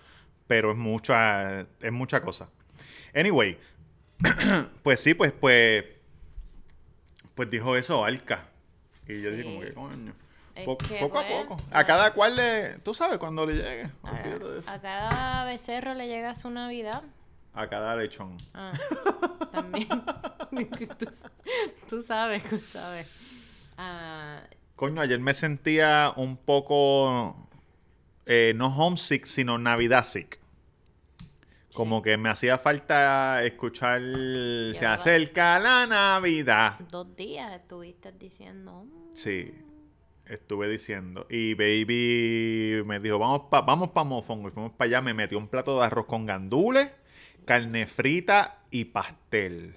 [0.47, 2.51] Pero es mucha, es mucha cosa.
[3.15, 3.59] Anyway,
[4.83, 5.85] pues sí, pues, pues,
[7.35, 8.50] pues dijo eso Alca.
[9.11, 10.13] Y yo dije como que, coño.
[10.55, 11.57] Es Po- que, poco a poco.
[11.71, 13.91] A cada cual le, tú sabes, cuando le llegue.
[14.03, 17.03] A, a cada becerro le llega su Navidad.
[17.55, 18.37] A cada lechón.
[18.53, 18.73] Ah,
[19.53, 19.89] también.
[20.99, 21.07] tú,
[21.89, 23.09] tú sabes, tú sabes.
[23.79, 24.41] Ah,
[24.77, 27.49] Coño, ayer me sentía un poco,
[28.27, 30.40] eh, no homesick, sino Navidad sick.
[31.75, 34.01] Como que me hacía falta escuchar,
[34.75, 36.79] se acerca la Navidad.
[36.91, 38.85] dos días estuviste diciendo.
[38.85, 39.53] "Mm, Sí,
[40.27, 41.27] estuve diciendo.
[41.31, 44.49] Y Baby me dijo, vamos para vamos pa Mofongo.
[44.49, 46.89] Y fuimos para allá, me metió un plato de arroz con gandules,
[47.45, 49.75] carne frita y pastel.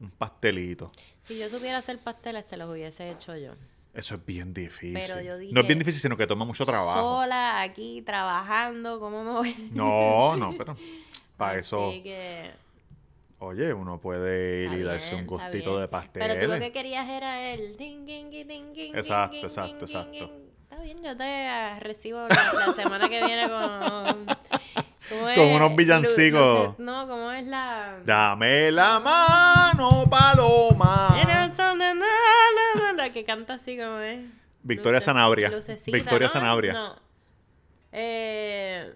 [0.00, 0.92] Un pastelito.
[1.24, 3.52] Si yo supiera hacer pasteles, te los hubiese hecho yo.
[3.92, 4.94] Eso es bien difícil.
[4.94, 6.92] Pero yo no es bien difícil, sino que toma mucho trabajo.
[6.92, 9.70] Sola, aquí, trabajando, ¿cómo me voy?
[9.72, 10.76] No, no, pero
[11.36, 12.52] para Así eso, que,
[13.40, 16.22] oye, uno puede ir y darse un gustito de pastel.
[16.22, 17.76] Pero tú lo que querías era el...
[17.76, 20.30] ding, ding, ding, Exacto, exacto, exacto.
[20.62, 24.26] Está bien, yo te recibo la, la semana que viene con...
[25.34, 26.78] Con unos villancicos.
[26.78, 27.98] No, ¿cómo es la...?
[28.04, 31.08] Dame la mano, paloma.
[33.00, 34.20] La que canta así como es.
[34.62, 35.50] Victoria Luces- Sanabria.
[35.50, 36.32] lucecita, Victoria ¿no?
[36.32, 36.72] Sanabria.
[36.72, 36.96] No.
[37.92, 38.94] Eh,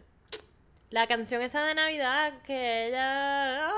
[0.91, 3.71] la canción esa de Navidad que ella.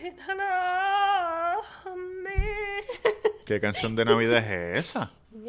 [3.46, 5.12] ¿Qué canción de Navidad es esa?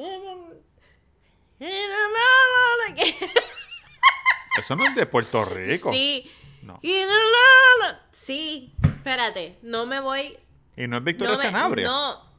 [4.57, 5.91] Eso no es de Puerto Rico.
[5.91, 6.31] Sí.
[6.63, 6.79] No.
[8.11, 10.37] Sí, espérate, no me voy.
[10.77, 11.87] Y no es Victoria no me- Sanabria.
[11.87, 12.30] No.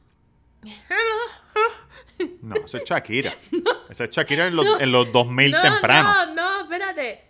[2.41, 3.35] No, eso es Shakira.
[3.89, 6.25] Esa es Shakira en los, en los 2000 no, temprano.
[6.27, 7.23] No, no, espérate.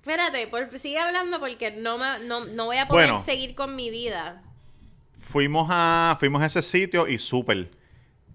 [0.00, 3.22] Espérate, por- sigue hablando porque no, me, no, no voy a poder Bueno.
[3.24, 4.42] seguir con mi vida.
[5.18, 7.70] Fuimos a fuimos a ese sitio y súper.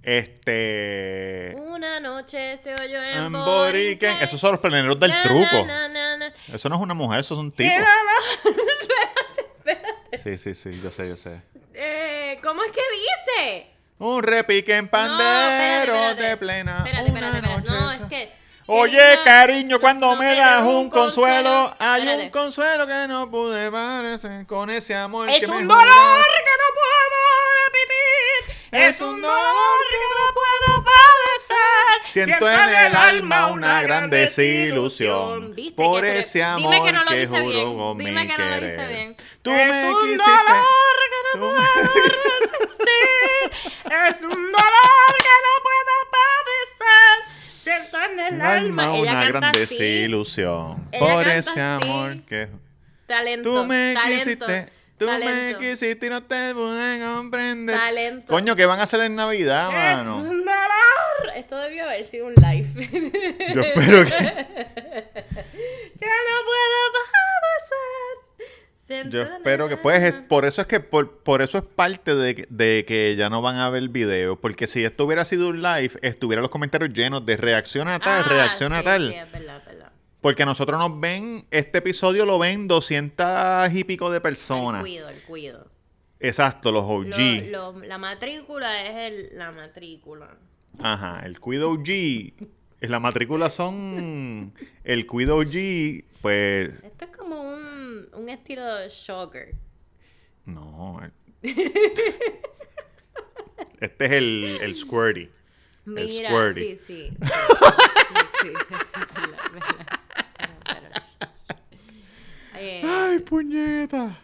[0.04, 1.54] Este.
[1.58, 3.46] Una noche se oyó en, En Boriken.
[3.46, 4.18] Boriken.
[4.22, 5.66] Esos son los planeros del Na, truco.
[5.66, 6.34] na, na, na.
[6.54, 7.72] Eso no es una mujer, eso es un tipo.
[7.72, 8.16] Era la-
[10.24, 11.42] Sí, sí, sí, yo sé, yo sé.
[11.74, 12.82] Eh, ¿Cómo es que
[13.42, 13.68] dice?
[13.98, 16.84] Un repique en pandero no, espérate, de plena.
[16.86, 18.32] Espérate, una noche No, es que.
[18.68, 24.72] Oye, cariño, cuando me das un consuelo, hay un consuelo que no pude parecer con
[24.72, 27.22] ese amor Es que me un dolor que no puedo
[27.68, 28.56] repetir.
[28.72, 32.12] Es un dolor que no puedo padecer.
[32.12, 36.74] Siento en el alma una gran desilusión ¿Viste por ese amor
[37.08, 38.88] que juro Dime que no lo querer.
[38.90, 39.16] bien.
[39.44, 40.32] Tú Es me quisiste.
[41.38, 43.52] Me- resistir.
[44.08, 47.16] Es un dolor que no puedo padecer.
[47.64, 48.84] Siento en el El alma.
[48.84, 51.86] alma Ella una gran desilusión Ella por ese así.
[51.86, 52.48] amor que
[53.08, 53.50] Talento.
[53.62, 54.70] tú me talento, quisiste.
[54.98, 57.76] Tú me talento, quisiste y no te pude comprender.
[57.78, 58.28] Talento.
[58.34, 60.18] Coño, ¿qué van a hacer en Navidad, Es mano?
[60.18, 61.36] un dolor.
[61.36, 62.68] Esto debió haber sido un live.
[63.54, 64.12] Yo espero que.
[66.00, 66.78] que no puedo
[68.88, 69.78] Yo el espero que.
[69.78, 70.80] Pues es- por eso es que.
[70.80, 74.40] Por, por eso es parte de, que- de que ya no van a ver video.
[74.40, 78.22] Porque si esto hubiera sido un live, estuviera los comentarios llenos de reacciona a tal,
[78.26, 79.10] Ah, reacciona a tal.
[79.10, 79.92] Sí, es verdad, es verdad.
[80.22, 81.46] Porque nosotros nos ven.
[81.52, 84.82] Este episodio lo ven 200 y pico de El personas.
[84.82, 85.68] cuido, el cuido.
[86.20, 87.50] Exacto, los OG.
[87.52, 90.30] Lo- lo- la matrícula es el, la matrícula.
[90.80, 92.34] Ajá, el Cuido OG.
[92.82, 94.54] La matrícula son.
[94.84, 96.70] El Cuido OG, pues.
[96.84, 97.62] Esto es como un,
[98.14, 99.56] un estilo shocker.
[100.46, 101.00] No.
[101.04, 101.12] eh.
[103.80, 105.30] Este es el, el Squirty.
[105.86, 106.78] Mira, Squirty.
[106.78, 107.10] sí, sí.
[108.42, 108.96] Sí, sí, sí,
[112.58, 114.18] Eh, ¡Ay, puñeta!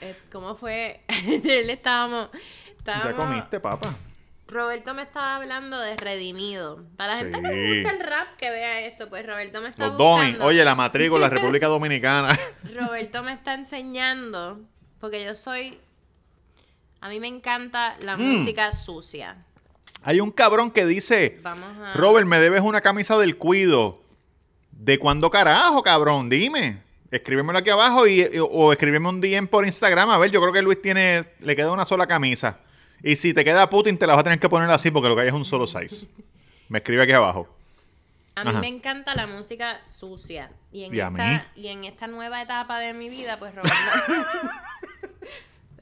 [0.00, 1.02] eh, ¿Cómo fue?
[1.44, 2.38] Le estábamos, Ya
[2.78, 3.14] estábamos...
[3.24, 3.94] comiste, papá.
[4.50, 6.84] Roberto me estaba hablando de Redimido.
[6.96, 9.86] Para la gente que le gusta el rap, que vea esto, pues Roberto me está
[9.88, 10.36] Los Domi.
[10.40, 12.38] Oye, la matrícula, República Dominicana.
[12.74, 14.60] Roberto me está enseñando,
[15.00, 15.78] porque yo soy...
[17.00, 18.38] A mí me encanta la Mm.
[18.38, 19.36] música sucia.
[20.02, 21.92] Hay un cabrón que dice, Vamos a...
[21.94, 24.02] Robert, me debes una camisa del cuido.
[24.72, 26.28] ¿De cuándo carajo, cabrón?
[26.28, 26.82] Dime.
[27.10, 30.10] Escríbemelo aquí abajo y, o escríbeme un DM por Instagram.
[30.10, 32.58] A ver, yo creo que Luis tiene, le queda una sola camisa.
[33.02, 35.16] Y si te queda Putin, te la vas a tener que poner así porque lo
[35.16, 36.06] que hay es un solo size.
[36.68, 37.48] Me escribe aquí abajo.
[38.36, 38.60] A mí Ajá.
[38.60, 40.50] me encanta la música sucia.
[40.72, 43.76] Y en, esta, y en esta nueva etapa de mi vida, pues Roberto...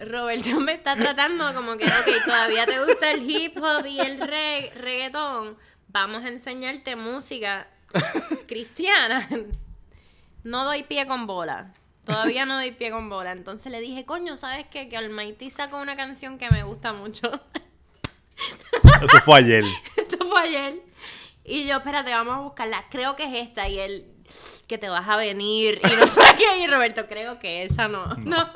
[0.00, 4.18] Roberto me está tratando como que, ok, todavía te gusta el hip hop y el
[4.18, 5.56] re- reggaetón.
[5.88, 7.68] Vamos a enseñarte música
[8.46, 9.28] cristiana.
[10.44, 11.74] No doy pie con bola.
[12.08, 13.32] Todavía no doy pie con bola.
[13.32, 14.88] Entonces le dije, coño, ¿sabes qué?
[14.88, 17.30] Que Almighty sacó una canción que me gusta mucho.
[19.02, 19.64] Eso fue ayer.
[19.96, 20.74] Esto fue ayer.
[21.44, 22.84] Y yo, espérate, vamos a buscarla.
[22.90, 23.68] Creo que es esta.
[23.68, 24.06] Y él,
[24.66, 25.80] que te vas a venir.
[25.84, 26.58] Y no sé qué.
[26.58, 28.06] Y Roberto, creo que esa no.
[28.16, 28.50] No.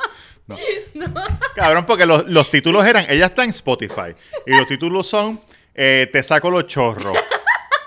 [0.47, 0.57] No.
[0.95, 1.15] No.
[1.55, 4.15] Cabrón, porque los, los títulos eran, ella está en Spotify.
[4.47, 5.41] Y los títulos son,
[5.75, 7.17] eh, te saco los chorros.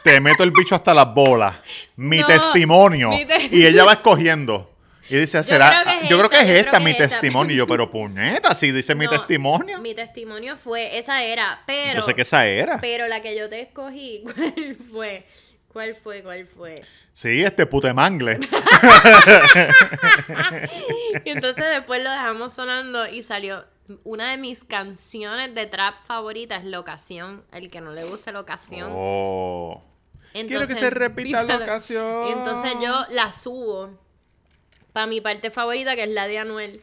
[0.03, 1.55] Te meto el bicho hasta las bolas.
[1.95, 3.09] Mi testimonio.
[3.09, 4.74] mi te- Y ella va escogiendo.
[5.09, 6.01] Y dice, será.
[6.07, 7.53] yo creo que es esta, mi testimonio.
[7.53, 9.79] Y yo, pero puñeta, si dice mi testimonio.
[9.79, 11.61] Mi testimonio fue, esa era.
[11.65, 11.99] Pero.
[11.99, 12.79] Yo sé que esa era.
[12.81, 15.25] Pero la que yo te escogí, ¿cuál fue?
[15.71, 16.23] ¿Cuál fue?
[16.23, 16.83] ¿Cuál fue?
[17.13, 18.39] Sí, este putemangle.
[21.23, 23.65] Y entonces después lo dejamos sonando y salió
[24.03, 27.45] una de mis canciones de trap favoritas, Locación.
[27.51, 28.91] El que no le gusta Locación.
[28.93, 29.83] Oh.
[30.33, 32.27] Quiero que se repita ocasión.
[32.37, 34.04] Entonces yo la subo
[34.95, 36.79] para mi parte favorita, que es la de Anuel.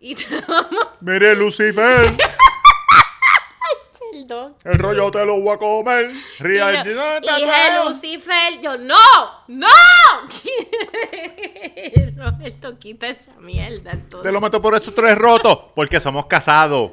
[0.00, 0.16] Y
[0.48, 2.16] vamos, Mire, Lucifer.
[4.10, 4.56] perdón.
[4.64, 6.10] El rollo te lo voy a comer.
[6.10, 8.96] Y Ría yo, dije, Lucifer, yo, ¡no!
[9.46, 9.68] ¡No!
[12.16, 13.92] Roberto, quita esa mierda.
[13.92, 14.22] entonces.
[14.24, 15.60] Te lo meto por esos tres rotos.
[15.76, 16.90] Porque somos casados.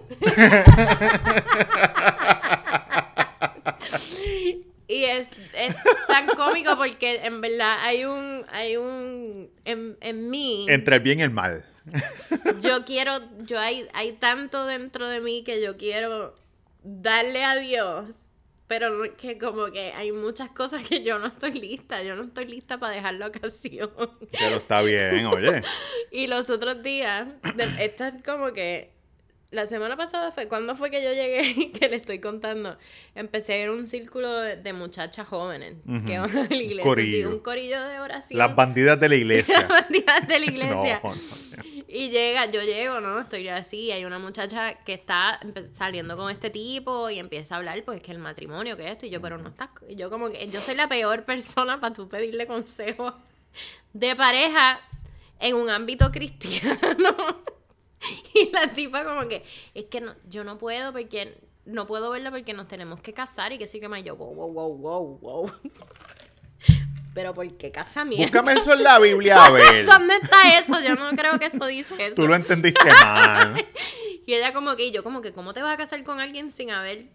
[4.88, 5.76] Y es, es
[6.08, 11.19] tan cómico porque en verdad hay un, hay un, en, en mí, Entre el bien
[11.19, 11.65] y el mal.
[12.62, 16.36] yo quiero, yo hay, hay tanto dentro de mí que yo quiero
[16.84, 18.10] darle a Dios,
[18.67, 22.45] pero que como que hay muchas cosas que yo no estoy lista, yo no estoy
[22.45, 23.91] lista para dejar la ocasión.
[24.32, 25.62] Pero está bien, oye.
[26.12, 27.28] Y los otros días,
[27.80, 28.94] esta es como que
[29.56, 31.72] la semana pasada fue, ¿cuándo fue que yo llegué?
[31.80, 32.78] que le estoy contando.
[33.15, 36.84] Empecé a un círculo de, de muchachas jóvenes que van a la iglesia.
[36.84, 37.18] Corillo.
[37.18, 38.38] Sí, un corillo de oración.
[38.38, 39.68] Las bandidas de la Las iglesia.
[39.68, 41.02] bandidas de la No, iglesia.
[41.04, 41.13] no.
[41.88, 43.20] Y llega, yo llego, ¿no?
[43.20, 45.39] Estoy así, hay una muchacha que está
[45.78, 49.10] saliendo con este tipo y empieza a hablar, pues que el matrimonio, que esto, y
[49.10, 52.10] yo, pero no estás, y yo como que, yo soy la peor persona para tú
[52.10, 53.15] pedirle consejo
[53.94, 54.82] de pareja
[55.39, 57.15] en un ámbito cristiano.
[58.34, 62.32] y la tipa como que, es que no, yo no puedo porque, no puedo verla
[62.32, 65.20] porque nos tenemos que casar y que sí que me yo, wow, wow, wow, wow,
[65.20, 65.52] wow.
[67.13, 68.26] Pero ¿por qué casamiento?
[68.26, 69.86] Búscame eso en la Biblia, a ver.
[69.86, 70.82] ¿Dónde está eso?
[70.82, 72.15] Yo no creo que eso dice eso.
[72.15, 73.65] Tú lo entendiste mal.
[74.28, 76.52] Y ella como que, y yo como que, ¿cómo te vas a casar con alguien
[76.52, 77.06] sin haber...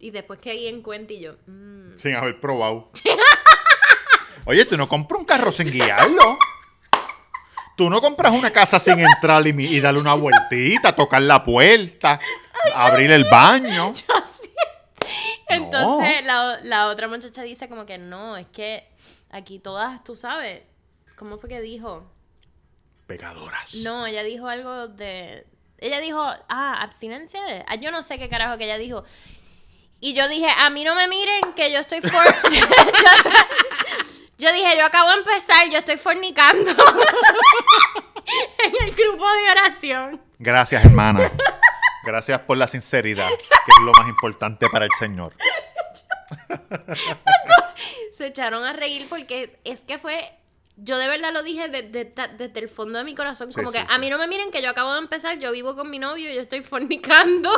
[0.00, 2.90] Y después que ahí en cuenta y yo, mm, Sin haber probado.
[4.44, 6.38] Oye, tú no compras un carro sin guiarlo.
[7.78, 12.18] Tú no compras una casa sin entrar y, darle una vueltita, tocar la puerta,
[12.74, 13.92] abrir el baño.
[15.48, 18.88] Entonces la, la otra muchacha dice como que no, es que
[19.30, 20.62] aquí todas, tú sabes,
[21.14, 22.04] ¿cómo fue que dijo?
[23.06, 23.72] Pecadoras.
[23.76, 25.46] No, ella dijo algo de...
[25.78, 27.40] Ella dijo, ah, abstinencia.
[27.68, 29.04] Ah, yo no sé qué carajo que ella dijo.
[30.00, 32.10] Y yo dije, a mí no me miren que yo estoy for...
[32.52, 32.66] yo,
[34.38, 36.70] yo dije, yo acabo de empezar, yo estoy fornicando
[38.64, 40.22] en el grupo de oración.
[40.38, 41.30] Gracias, hermana.
[42.04, 45.32] Gracias por la sinceridad, que es lo más importante para el Señor.
[48.12, 50.32] Se echaron a reír porque es que fue...
[50.80, 53.50] Yo de verdad lo dije de- de- de- desde el fondo de mi corazón.
[53.52, 53.98] Como sí, que a sí.
[54.00, 56.40] mí no me miren que yo acabo de empezar, yo vivo con mi novio, yo
[56.40, 57.50] estoy fornicando.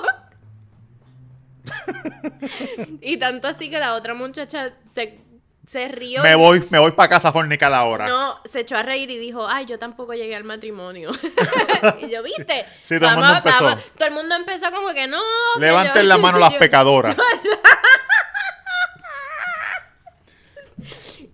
[3.03, 5.20] y tanto así que la otra muchacha se
[5.67, 6.23] se rió.
[6.23, 8.09] Me voy, me voy para casa a fornicar ahora.
[8.09, 11.11] No, se echó a reír y dijo, ay, yo tampoco llegué al matrimonio.
[12.01, 12.65] y yo, ¿viste?
[12.85, 13.79] Sí, todo el mundo empezó.
[13.97, 15.21] todo el mundo empezó como que no.
[15.55, 17.17] que Levanten yo- la mano las pecadoras.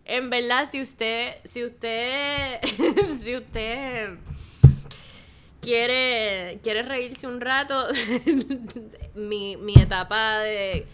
[0.08, 2.60] En verdad, si usted, si usted,
[3.20, 4.10] si usted
[5.60, 7.88] quiere, quiere reírse un rato,
[9.14, 10.86] mi, mi etapa de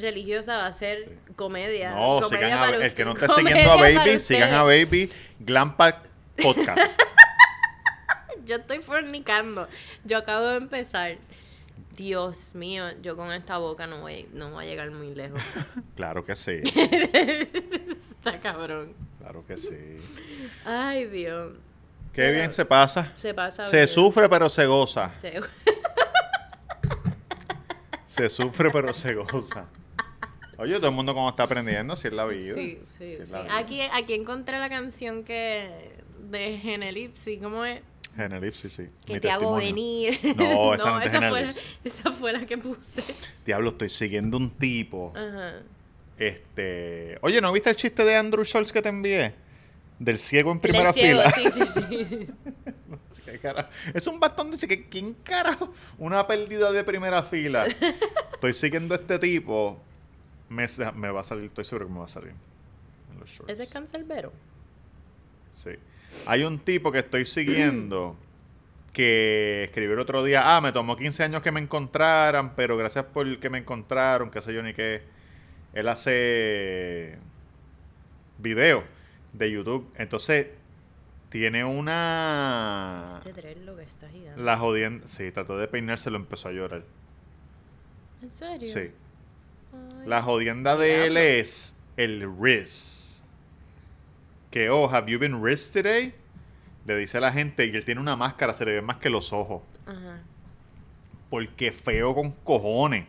[0.00, 1.90] religiosa va a ser comedia.
[1.90, 4.62] No, comedia sigan a, el que no esté siguiendo a Baby, sigan a.
[4.62, 5.96] Baby Glampack
[6.42, 7.00] Podcast.
[8.44, 9.68] Yo estoy fornicando.
[10.04, 11.16] Yo acabo de empezar.
[11.96, 15.42] Dios mío, yo con esta boca no voy, no voy a llegar muy lejos.
[15.96, 18.94] claro que sí, Está cabrón.
[19.18, 19.96] claro que sí.
[20.64, 21.54] Ay, Dios.
[22.12, 23.10] Qué Pero bien se pasa.
[23.14, 23.88] Se pasa Se bien.
[23.88, 25.12] sufre pero se goza.
[25.20, 25.40] Se-
[28.06, 29.66] Se sufre pero se goza.
[30.58, 32.54] Oye, todo el mundo como está aprendiendo, si es la vida.
[32.54, 33.32] Sí, sí, Si sí.
[33.50, 35.92] Aquí, aquí encontré la canción que
[36.28, 37.80] de Genelipsi, ¿cómo es?
[38.16, 38.88] Genelipsis, sí.
[39.06, 40.18] Que Mi te hago venir.
[40.36, 41.60] No, esa no es de esa, fue la, Genelipsi.
[41.84, 43.02] esa fue la que puse.
[43.46, 45.12] Diablo, estoy siguiendo un tipo.
[45.16, 45.62] Ajá.
[46.18, 47.18] Este.
[47.22, 49.34] Oye, ¿no viste el chiste de Andrew Schultz que te envié?
[50.00, 51.50] Del ciego en primera ciego, fila.
[51.52, 52.28] sí, sí, sí.
[53.24, 55.72] ¿Qué cara- Es un bastón de que ¿quién carajo?
[55.98, 57.66] Una pérdida de primera fila.
[58.32, 59.80] Estoy siguiendo a este tipo.
[60.48, 62.32] Me, me va a salir, estoy seguro que me va a salir.
[63.12, 63.52] en los shorts.
[63.52, 64.32] Ese es cancerbero.
[65.54, 65.70] Sí.
[66.26, 68.16] Hay un tipo que estoy siguiendo
[68.92, 73.04] que escribió el otro día, ah, me tomó 15 años que me encontraran, pero gracias
[73.04, 75.02] por que me encontraron, qué sé yo ni qué.
[75.74, 77.18] Él hace
[78.38, 78.82] video
[79.32, 79.92] de YouTube.
[79.96, 80.48] Entonces,
[81.28, 83.08] tiene una...
[83.18, 84.40] Este dreadlock está gigante.
[84.42, 85.06] La jodienda...
[85.06, 86.84] Sí, trató de peinarse, lo empezó a llorar.
[88.22, 88.72] ¿En serio?
[88.72, 88.90] Sí.
[89.72, 90.06] Ay.
[90.06, 93.20] La jodienda de él es el Riz.
[94.50, 96.14] Que, oh, have you been Riz today?
[96.86, 99.10] Le dice a la gente y él tiene una máscara, se le ven más que
[99.10, 99.62] los ojos.
[99.86, 100.20] Ajá.
[101.28, 103.06] Porque feo con cojones.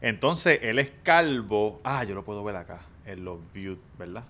[0.00, 1.80] Entonces, él es calvo.
[1.82, 2.82] Ah, yo lo puedo ver acá.
[3.04, 4.24] En los views, ¿verdad?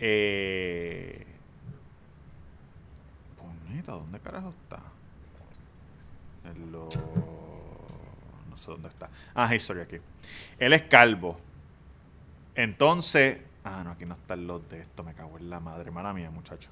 [0.00, 1.24] Eh...
[3.40, 4.82] Bonita, ¿dónde carajo está?
[6.44, 6.94] En los...
[8.58, 9.08] Sé dónde está.
[9.34, 9.96] Ah, history aquí.
[10.58, 11.38] Él es calvo.
[12.54, 13.38] Entonces...
[13.64, 15.02] Ah, no, aquí no están los de esto.
[15.02, 15.90] Me cago en la madre.
[15.90, 16.68] Mala mía, muchacho.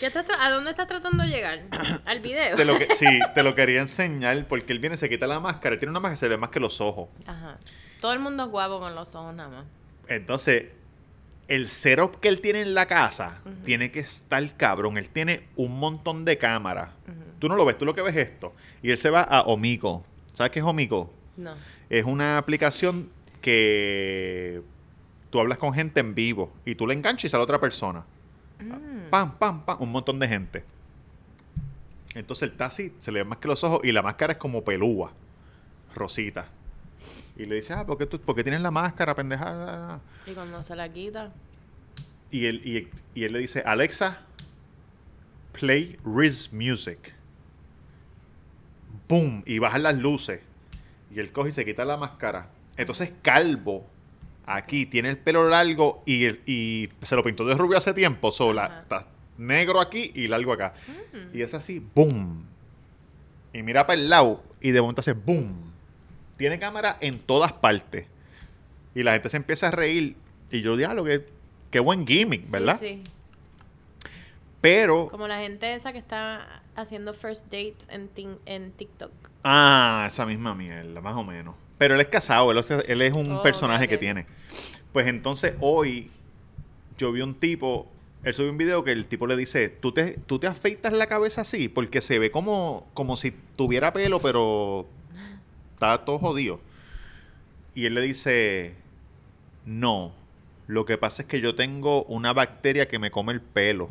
[0.00, 1.62] ¿Qué estás tra- ¿A dónde estás tratando de llegar?
[2.04, 2.56] ¿Al video?
[2.56, 5.74] Te lo que, sí, te lo quería enseñar porque él viene, se quita la máscara,
[5.74, 7.08] él tiene una máscara que se le ve más que los ojos.
[7.26, 7.58] Ajá.
[8.00, 9.64] Todo el mundo es guapo con los ojos nada más.
[10.08, 10.66] Entonces,
[11.48, 14.98] el setup que él tiene en la casa tiene que estar cabrón.
[14.98, 16.90] Él tiene un montón de cámaras.
[17.38, 18.54] Tú no lo ves, tú lo que ves es esto.
[18.82, 20.04] Y él se va a Omico.
[20.34, 21.12] ¿Sabes qué es Omico?
[21.36, 21.54] No.
[21.90, 23.10] Es una aplicación
[23.40, 24.62] que
[25.30, 28.04] tú hablas con gente en vivo y tú le enganchas y sale otra persona.
[28.60, 29.10] Mm.
[29.10, 30.64] Pam, pam, pam, un montón de gente.
[32.14, 34.62] Entonces el taxi se le ve más que los ojos y la máscara es como
[34.62, 35.12] pelúa,
[35.94, 36.46] rosita.
[37.36, 40.00] Y le dice, ah, ¿por qué, tú, por qué tienes la máscara, pendejada?
[40.26, 41.32] Y cuando se la quita.
[42.30, 44.20] Y él, y, y él le dice, Alexa,
[45.52, 47.14] play Riz Music.
[49.46, 50.40] Y bajan las luces.
[51.14, 52.48] Y él coge y se quita la máscara.
[52.76, 53.86] Entonces calvo,
[54.46, 58.30] aquí, tiene el pelo largo y, y se lo pintó de rubio hace tiempo.
[58.30, 58.80] So, la- Ajá.
[58.82, 59.06] está
[59.38, 60.74] negro aquí y largo acá.
[61.34, 62.46] Y es así, boom.
[63.52, 65.70] Y mira para el lado y de momento hace boom.
[66.38, 68.06] Tiene cámara en todas partes.
[68.94, 70.16] Y la gente se empieza a reír.
[70.50, 71.26] Y yo, diablo, qué,
[71.70, 72.78] qué buen gimmick, ¿verdad?
[72.80, 73.10] Sí, sí.
[74.60, 78.10] Pero, Como la gente esa que está haciendo first dates en,
[78.46, 79.12] en TikTok.
[79.44, 81.54] ah, esa misma mierda, más o menos.
[81.78, 84.26] Pero él es casado, él, es- él es un Oh, personaje que tiene.
[84.92, 86.10] Pues entonces hoy
[86.98, 87.88] yo vi un tipo,
[88.24, 91.06] él subió un video que el tipo le dice, ¿tú te, tú te afeitas la
[91.08, 91.68] cabeza así?
[91.68, 94.86] Porque se ve como, como si tuviera pelo, pero
[95.74, 96.60] está todo jodido.
[97.74, 98.74] Y él le dice,
[99.66, 100.12] no,
[100.66, 103.90] lo que pasa es que yo tengo una bacteria que me come el pelo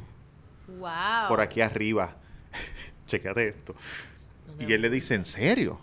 [0.67, 1.27] Wow.
[1.29, 2.15] por aquí arriba.
[3.07, 3.75] Chequate esto.
[4.57, 5.79] No Y él le dice, ¿en serio?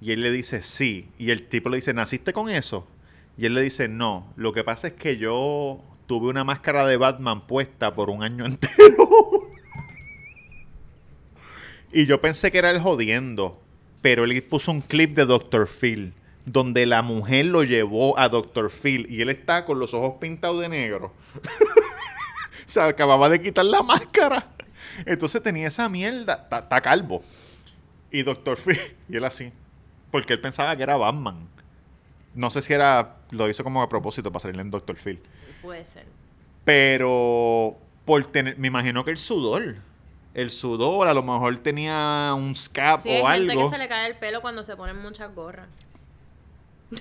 [0.00, 1.08] Y él le dice, sí.
[1.18, 2.88] Y el tipo le dice, ¿naciste con eso?
[3.36, 4.32] Y él le dice, no.
[4.36, 8.44] Lo que pasa es que yo tuve una máscara de Batman puesta por un año
[8.46, 9.08] entero.
[11.92, 13.60] y yo pensé que era el jodiendo.
[14.00, 15.68] Pero él puso un clip de Dr.
[15.68, 16.14] Phil.
[16.44, 18.70] Donde la mujer lo llevó a Dr.
[18.70, 19.06] Phil.
[19.08, 21.12] Y él está con los ojos pintados de negro.
[22.66, 24.48] Se acababa de quitar la máscara.
[25.06, 26.46] Entonces tenía esa mierda.
[26.50, 27.22] Está calvo.
[28.10, 28.78] Y Doctor Phil,
[29.08, 29.52] y él así.
[30.10, 31.48] Porque él pensaba que era Batman.
[32.34, 35.22] No sé si era lo hizo como a propósito para salir en Doctor Phil.
[35.62, 36.06] Puede ser.
[36.64, 39.76] Pero por tener, me imagino que el sudor,
[40.34, 43.64] el sudor a lo mejor tenía un scap Sí, hay o gente algo.
[43.70, 45.68] que se le cae el pelo cuando se ponen muchas gorras.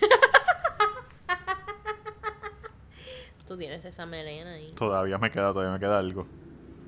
[3.48, 4.72] Tú tienes esa melena ahí.
[4.78, 6.26] Todavía me queda, todavía me queda algo.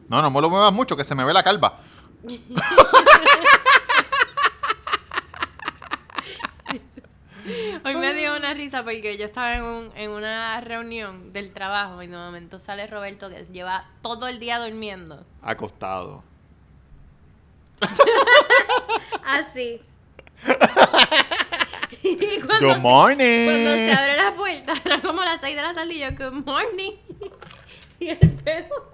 [0.07, 1.79] No, no me lo muevas mucho, que se me ve la calva.
[7.83, 12.01] Hoy me dio una risa porque yo estaba en, un- en una reunión del trabajo
[12.01, 15.25] y de momento sale Roberto que lleva todo el día durmiendo.
[15.41, 16.23] Acostado.
[19.25, 19.81] Así.
[22.03, 23.45] y cuando, Good se, morning.
[23.45, 26.45] cuando se abre la puerta, era como las 6 de la tarde y yo, good
[26.45, 26.91] morning.
[27.99, 28.92] y el pelo.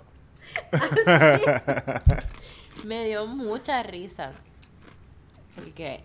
[2.86, 4.34] me dio mucha risa.
[5.56, 6.02] Porque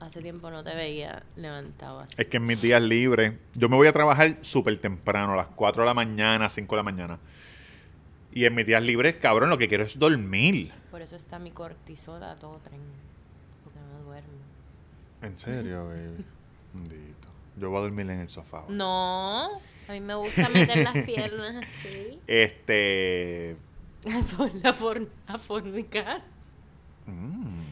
[0.00, 2.14] hace tiempo no te veía levantado así.
[2.18, 5.46] Es que en mis días libres, yo me voy a trabajar súper temprano, a las
[5.48, 7.18] 4 de la mañana, 5 de la mañana.
[8.32, 10.72] Y en mis días libres, cabrón, lo que quiero es dormir.
[10.90, 12.80] Por eso está mi cortisol a todo tren.
[13.64, 14.28] Porque no duermo.
[15.22, 16.24] En serio, baby.
[16.74, 17.28] Bendito.
[17.56, 18.64] Yo voy a dormir en el sofá.
[18.68, 19.48] No,
[19.88, 22.20] a mí me gusta meter las piernas así.
[22.26, 23.56] Este.
[24.06, 26.22] A, for- a, for- a fornicar.
[27.06, 27.62] mm.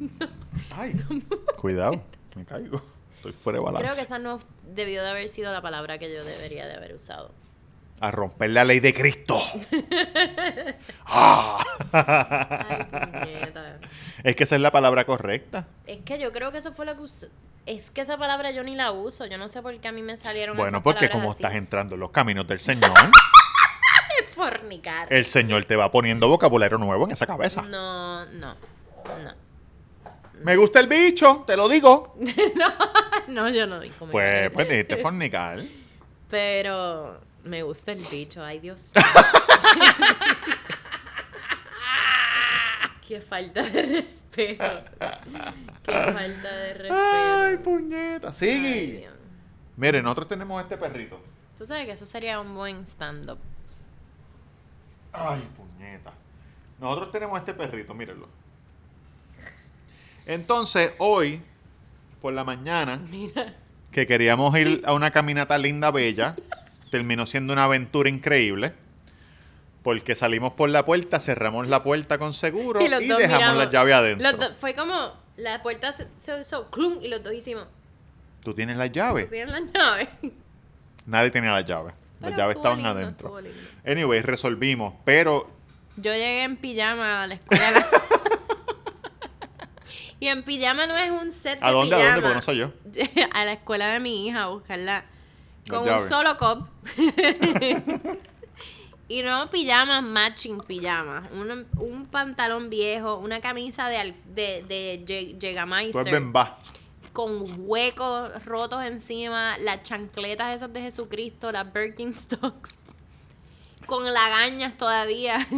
[0.76, 0.94] Ay,
[1.56, 2.02] cuidado,
[2.34, 2.82] me caigo.
[3.16, 3.84] Estoy fuera de balance.
[3.86, 4.38] Creo que esa no
[4.74, 7.32] debió de haber sido la palabra que yo debería de haber usado.
[8.00, 9.40] A romper la ley de Cristo.
[11.06, 11.62] Ah.
[11.92, 13.80] Ay.
[14.24, 15.66] Es que esa es la palabra correcta.
[15.86, 17.28] Es que yo creo que eso fue lo que usé.
[17.66, 19.26] Es que esa palabra yo ni la uso.
[19.26, 21.42] Yo no sé por qué a mí me salieron Bueno, esas porque como así.
[21.42, 22.92] estás entrando en los caminos del Señor,
[24.34, 25.12] Fornicar.
[25.12, 27.62] el Señor te va poniendo vocabulario nuevo en esa cabeza.
[27.62, 29.44] No, no, no.
[30.42, 32.16] Me gusta el bicho, te lo digo.
[33.26, 35.60] No, yo no digo Pues, pues dijiste fornicar.
[36.28, 38.92] Pero me gusta el bicho, ay Dios.
[43.06, 44.64] Qué falta de respeto.
[45.84, 46.94] Qué falta de respeto.
[46.94, 48.32] Ay, puñeta.
[48.32, 49.08] Sigue.
[49.76, 51.20] Miren, nosotros tenemos este perrito.
[51.58, 53.38] Tú sabes que eso sería un buen stand-up.
[55.16, 56.12] Ay, puñeta.
[56.80, 58.28] Nosotros tenemos este perrito, mírenlo.
[60.26, 61.40] Entonces, hoy,
[62.20, 63.54] por la mañana, Mira.
[63.92, 66.34] que queríamos ir a una caminata linda, bella,
[66.90, 68.72] terminó siendo una aventura increíble.
[69.82, 73.56] Porque salimos por la puerta, cerramos la puerta con seguro y, dejamos miramos.
[73.58, 74.30] la llave adentro.
[74.30, 76.08] Los dos- fue como la puerta se,
[76.40, 77.66] hizo clum y los dos hicimos.
[78.42, 79.24] ¿Tú tienes la ¿Tú llave?
[79.26, 80.08] tienes la llave?
[81.04, 81.92] Nadie tenía la llave.
[82.30, 83.36] Las llaves estaban lindo, adentro.
[83.86, 84.94] Anyway, resolvimos.
[85.04, 85.50] Pero
[85.96, 87.86] Yo llegué en pijama a la escuela.
[90.20, 91.94] y en pijama no es un set de ¿a dónde?
[91.94, 92.14] ¿A pijama.
[92.14, 92.22] dónde?
[92.22, 92.72] Porque no soy yo.
[93.32, 95.04] a la escuela de mi hija a buscarla
[95.68, 96.68] con un solo cop.
[99.08, 101.30] y no pijamas matching pijamas.
[101.32, 106.58] Un, un pantalón viejo, una camisa de, de, de Ye- Jägermeister va.
[107.14, 112.74] Con huecos rotos encima, las chancletas esas de Jesucristo, las Birkenstocks.
[113.86, 115.38] Con lagañas todavía.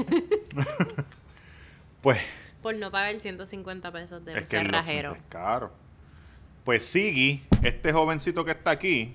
[2.03, 2.21] Pues
[2.63, 5.15] por no pagar 150 pesos de es que cerrajero.
[5.15, 5.73] es caro.
[6.65, 9.15] Pues Siggy, este jovencito que está aquí,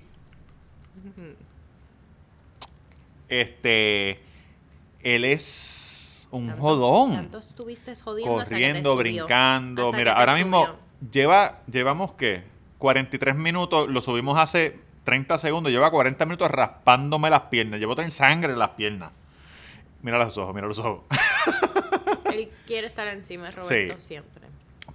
[3.28, 4.20] este,
[5.00, 7.12] él es un Tanto- jodón.
[7.12, 9.86] Tanto estuviste jodiendo hasta que te corriendo, brincando.
[9.86, 10.66] Hasta Mira, que te ahora mismo.
[11.10, 12.44] Lleva, llevamos qué?
[12.78, 18.10] 43 minutos, lo subimos hace 30 segundos, lleva 40 minutos raspándome las piernas, llevo tener
[18.12, 19.10] sangre en las piernas.
[20.02, 21.02] Mira los ojos, mira los ojos.
[22.32, 24.06] Él quiere estar encima de Roberto Sí.
[24.06, 24.42] siempre.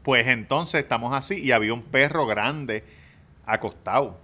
[0.03, 2.83] Pues entonces estamos así y había un perro grande
[3.45, 4.19] acostado.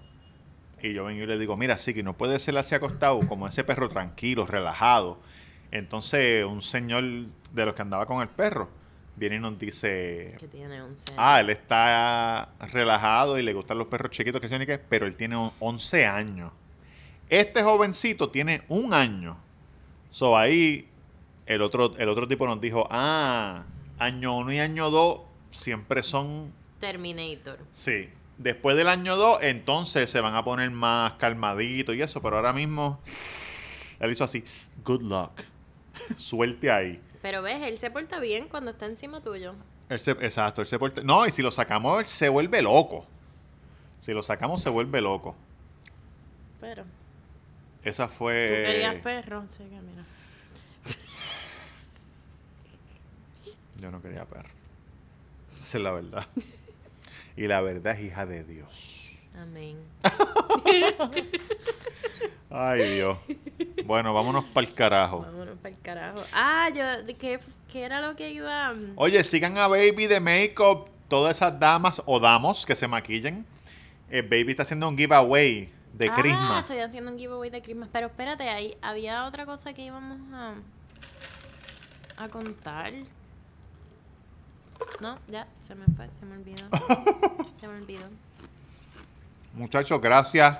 [0.82, 3.48] Y yo vengo y le digo, mira, sí, que no puede ser así acostado, como
[3.48, 5.20] ese perro tranquilo, relajado.
[5.72, 7.04] Entonces un señor
[7.54, 8.70] de los que andaba con el perro
[9.16, 13.88] viene y nos dice, Que tiene 11 ah, él está relajado y le gustan los
[13.88, 16.52] perros chiquitos, que qué, pero él tiene on- 11 años.
[17.30, 19.38] Este jovencito tiene un año.
[20.12, 20.88] So ahí
[21.46, 23.66] el otro, el otro tipo nos dijo, ah,
[24.00, 27.60] año 1 y año 2 siempre son, Terminator.
[27.74, 28.10] sí.
[28.36, 32.52] Después del año 2, entonces se van a poner más calmaditos y eso, pero ahora
[32.52, 33.00] mismo
[34.00, 34.44] él hizo así,
[34.84, 35.32] good luck,
[36.18, 37.00] suerte ahí.
[37.24, 39.56] Pero ves, él se porta bien cuando está encima tuyo.
[39.90, 43.06] Él se- exacto, él se porta- No, y si lo sacamos, él se vuelve loco.
[44.02, 45.34] Si lo sacamos, se vuelve loco.
[46.60, 46.90] Pero tú
[47.90, 48.64] Esa fue.
[48.66, 50.04] querías perro, así que mira.
[53.82, 54.50] Yo no quería perro.
[55.62, 56.28] Esa es la verdad.
[57.36, 59.03] Y la verdad es hija de Dios.
[59.40, 59.78] Amén.
[62.50, 63.18] Ay, Dios.
[63.86, 65.22] Bueno, vámonos para el carajo.
[65.22, 66.24] Vámonos para el carajo.
[66.34, 66.84] Ah, yo,
[67.18, 67.40] ¿qué,
[67.72, 68.74] qué era lo que iba?
[68.96, 73.46] Oye, sigan a Baby de Makeup, todas esas damas o damos que se maquillen.
[74.10, 76.60] Eh, Baby está haciendo un giveaway de ah, Christmas.
[76.60, 77.90] estoy haciendo un giveaway de Christmas.
[77.92, 80.54] Pero espérate, ahí había otra cosa que íbamos a,
[82.18, 82.94] a contar.
[85.00, 86.68] No, ya, se me fue, se me olvidó.
[87.60, 88.06] se me olvidó.
[89.54, 90.60] Muchachos, gracias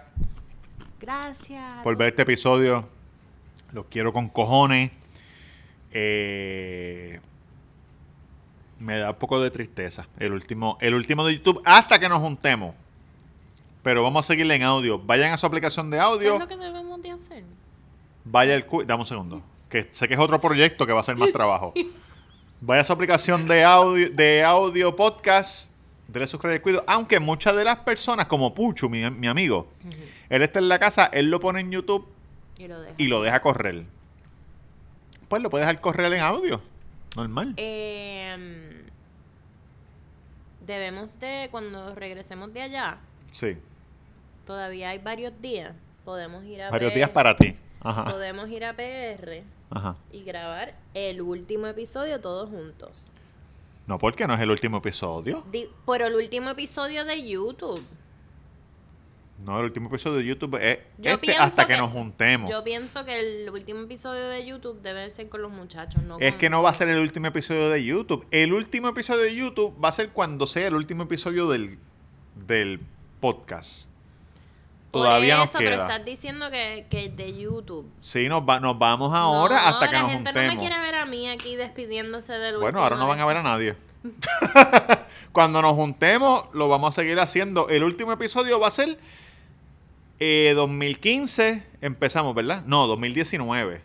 [1.00, 1.74] Gracias.
[1.84, 2.88] por ver este episodio.
[3.72, 4.92] Los quiero con cojones.
[5.92, 7.20] Eh,
[8.80, 10.08] me da un poco de tristeza.
[10.20, 12.76] El último, el último de YouTube hasta que nos juntemos.
[13.82, 14.98] Pero vamos a seguirle en audio.
[15.00, 16.34] Vayan a su aplicación de ¿Qué audio.
[16.36, 17.44] es lo que debemos de hacer?
[18.24, 19.42] Vaya el cu- Dame un segundo.
[19.70, 21.74] Que sé que es otro proyecto que va a ser más trabajo.
[22.62, 25.70] Vaya a su aplicación de audio, de audio podcast.
[26.14, 26.84] Dele suscribir cuido.
[26.88, 29.68] Aunque muchas de las personas, como Puchu, mi, mi amigo,
[30.30, 32.08] él está en la casa, él lo pone en YouTube
[32.60, 32.96] Y lo dejo.
[33.00, 33.84] y lo deja correr.
[35.28, 36.62] Pues lo puedes dejar correr en audio.
[37.16, 37.56] Normal.
[37.58, 38.84] Eh,
[40.66, 42.98] debemos de, cuando regresemos de allá,
[43.32, 43.58] Sí.
[44.46, 45.74] todavía hay varios días.
[46.06, 47.56] Podemos ir a Varios ver- días para ti.
[47.82, 48.06] Ajá.
[48.06, 49.96] Podemos ir a PR Ajá.
[50.12, 53.08] y grabar el último episodio todos juntos.
[53.88, 55.44] No, porque no es el último episodio.
[55.52, 57.84] Di- por el último episodio de YouTube.
[59.44, 62.50] No, el último episodio de YouTube es Yo este hasta que, que- nos juntemos.
[62.50, 66.32] Yo pienso que el último episodio de YouTube debe ser con los muchachos, no Es
[66.34, 68.26] con- que no va a ser el último episodio de YouTube.
[68.32, 71.78] El último episodio de YouTube va a ser cuando sea el último episodio del,
[72.48, 72.80] del
[73.20, 73.88] podcast.
[74.94, 75.88] Por Todavía nos eso, pero queda.
[75.92, 77.92] estás diciendo que, que de YouTube.
[78.04, 80.54] Sí, nos, va- nos vamos ahora No, hasta que la nos gente juntemos.
[80.56, 83.38] no me quiere ver a mí aquí despidiéndose del Bueno, ahora no van a ver
[83.38, 83.76] a nadie.
[85.32, 87.70] Cuando nos juntemos, lo vamos a seguir haciendo.
[87.70, 89.00] El último episodio va a ser
[90.20, 91.64] eh, 2015.
[91.82, 92.62] Empezamos, ¿verdad?
[92.68, 93.82] No, 2019.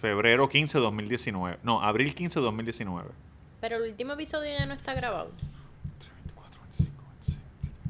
[0.00, 1.58] Febrero 15, 2019.
[1.62, 3.10] No, abril 15, 2019.
[3.60, 5.30] Pero el último episodio ya no está grabado,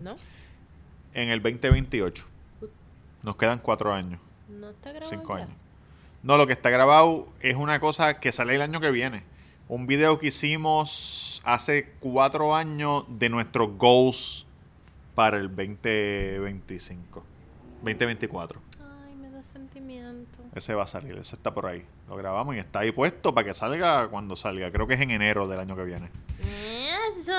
[0.03, 0.17] ¿no?
[1.15, 2.25] En el 2028.
[3.23, 4.21] Nos quedan cuatro años.
[4.49, 5.11] No está grabado.
[5.11, 5.45] Cinco ya.
[5.45, 5.57] años.
[6.23, 9.23] No, lo que está grabado es una cosa que sale el año que viene.
[9.69, 14.47] Un video que hicimos hace cuatro años de nuestros goals
[15.15, 17.25] para el 2025.
[17.83, 18.61] 2024.
[18.81, 20.43] Ay, me da sentimiento.
[20.55, 21.85] Ese va a salir, ese está por ahí.
[22.09, 24.71] Lo grabamos y está ahí puesto para que salga cuando salga.
[24.71, 26.11] Creo que es en enero del año que viene.
[26.41, 27.33] Eso,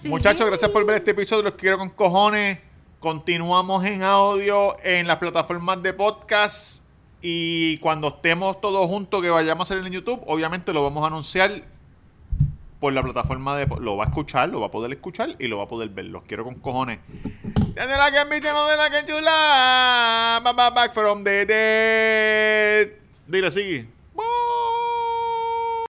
[0.00, 0.08] sí.
[0.08, 1.42] Muchachos, gracias por ver este episodio.
[1.42, 2.69] Los quiero con cojones.
[3.00, 6.82] Continuamos en audio en las plataformas de podcast.
[7.22, 11.06] Y cuando estemos todos juntos, que vayamos a hacer en YouTube, obviamente lo vamos a
[11.06, 11.62] anunciar
[12.78, 13.66] por la plataforma de.
[13.80, 16.04] Lo va a escuchar, lo va a poder escuchar y lo va a poder ver.
[16.04, 16.98] Los quiero con cojones.
[17.74, 20.40] Desde la que no de la que chula.
[20.44, 22.88] Ba, ba, Back from the dead.
[23.26, 23.99] Dile, sigue.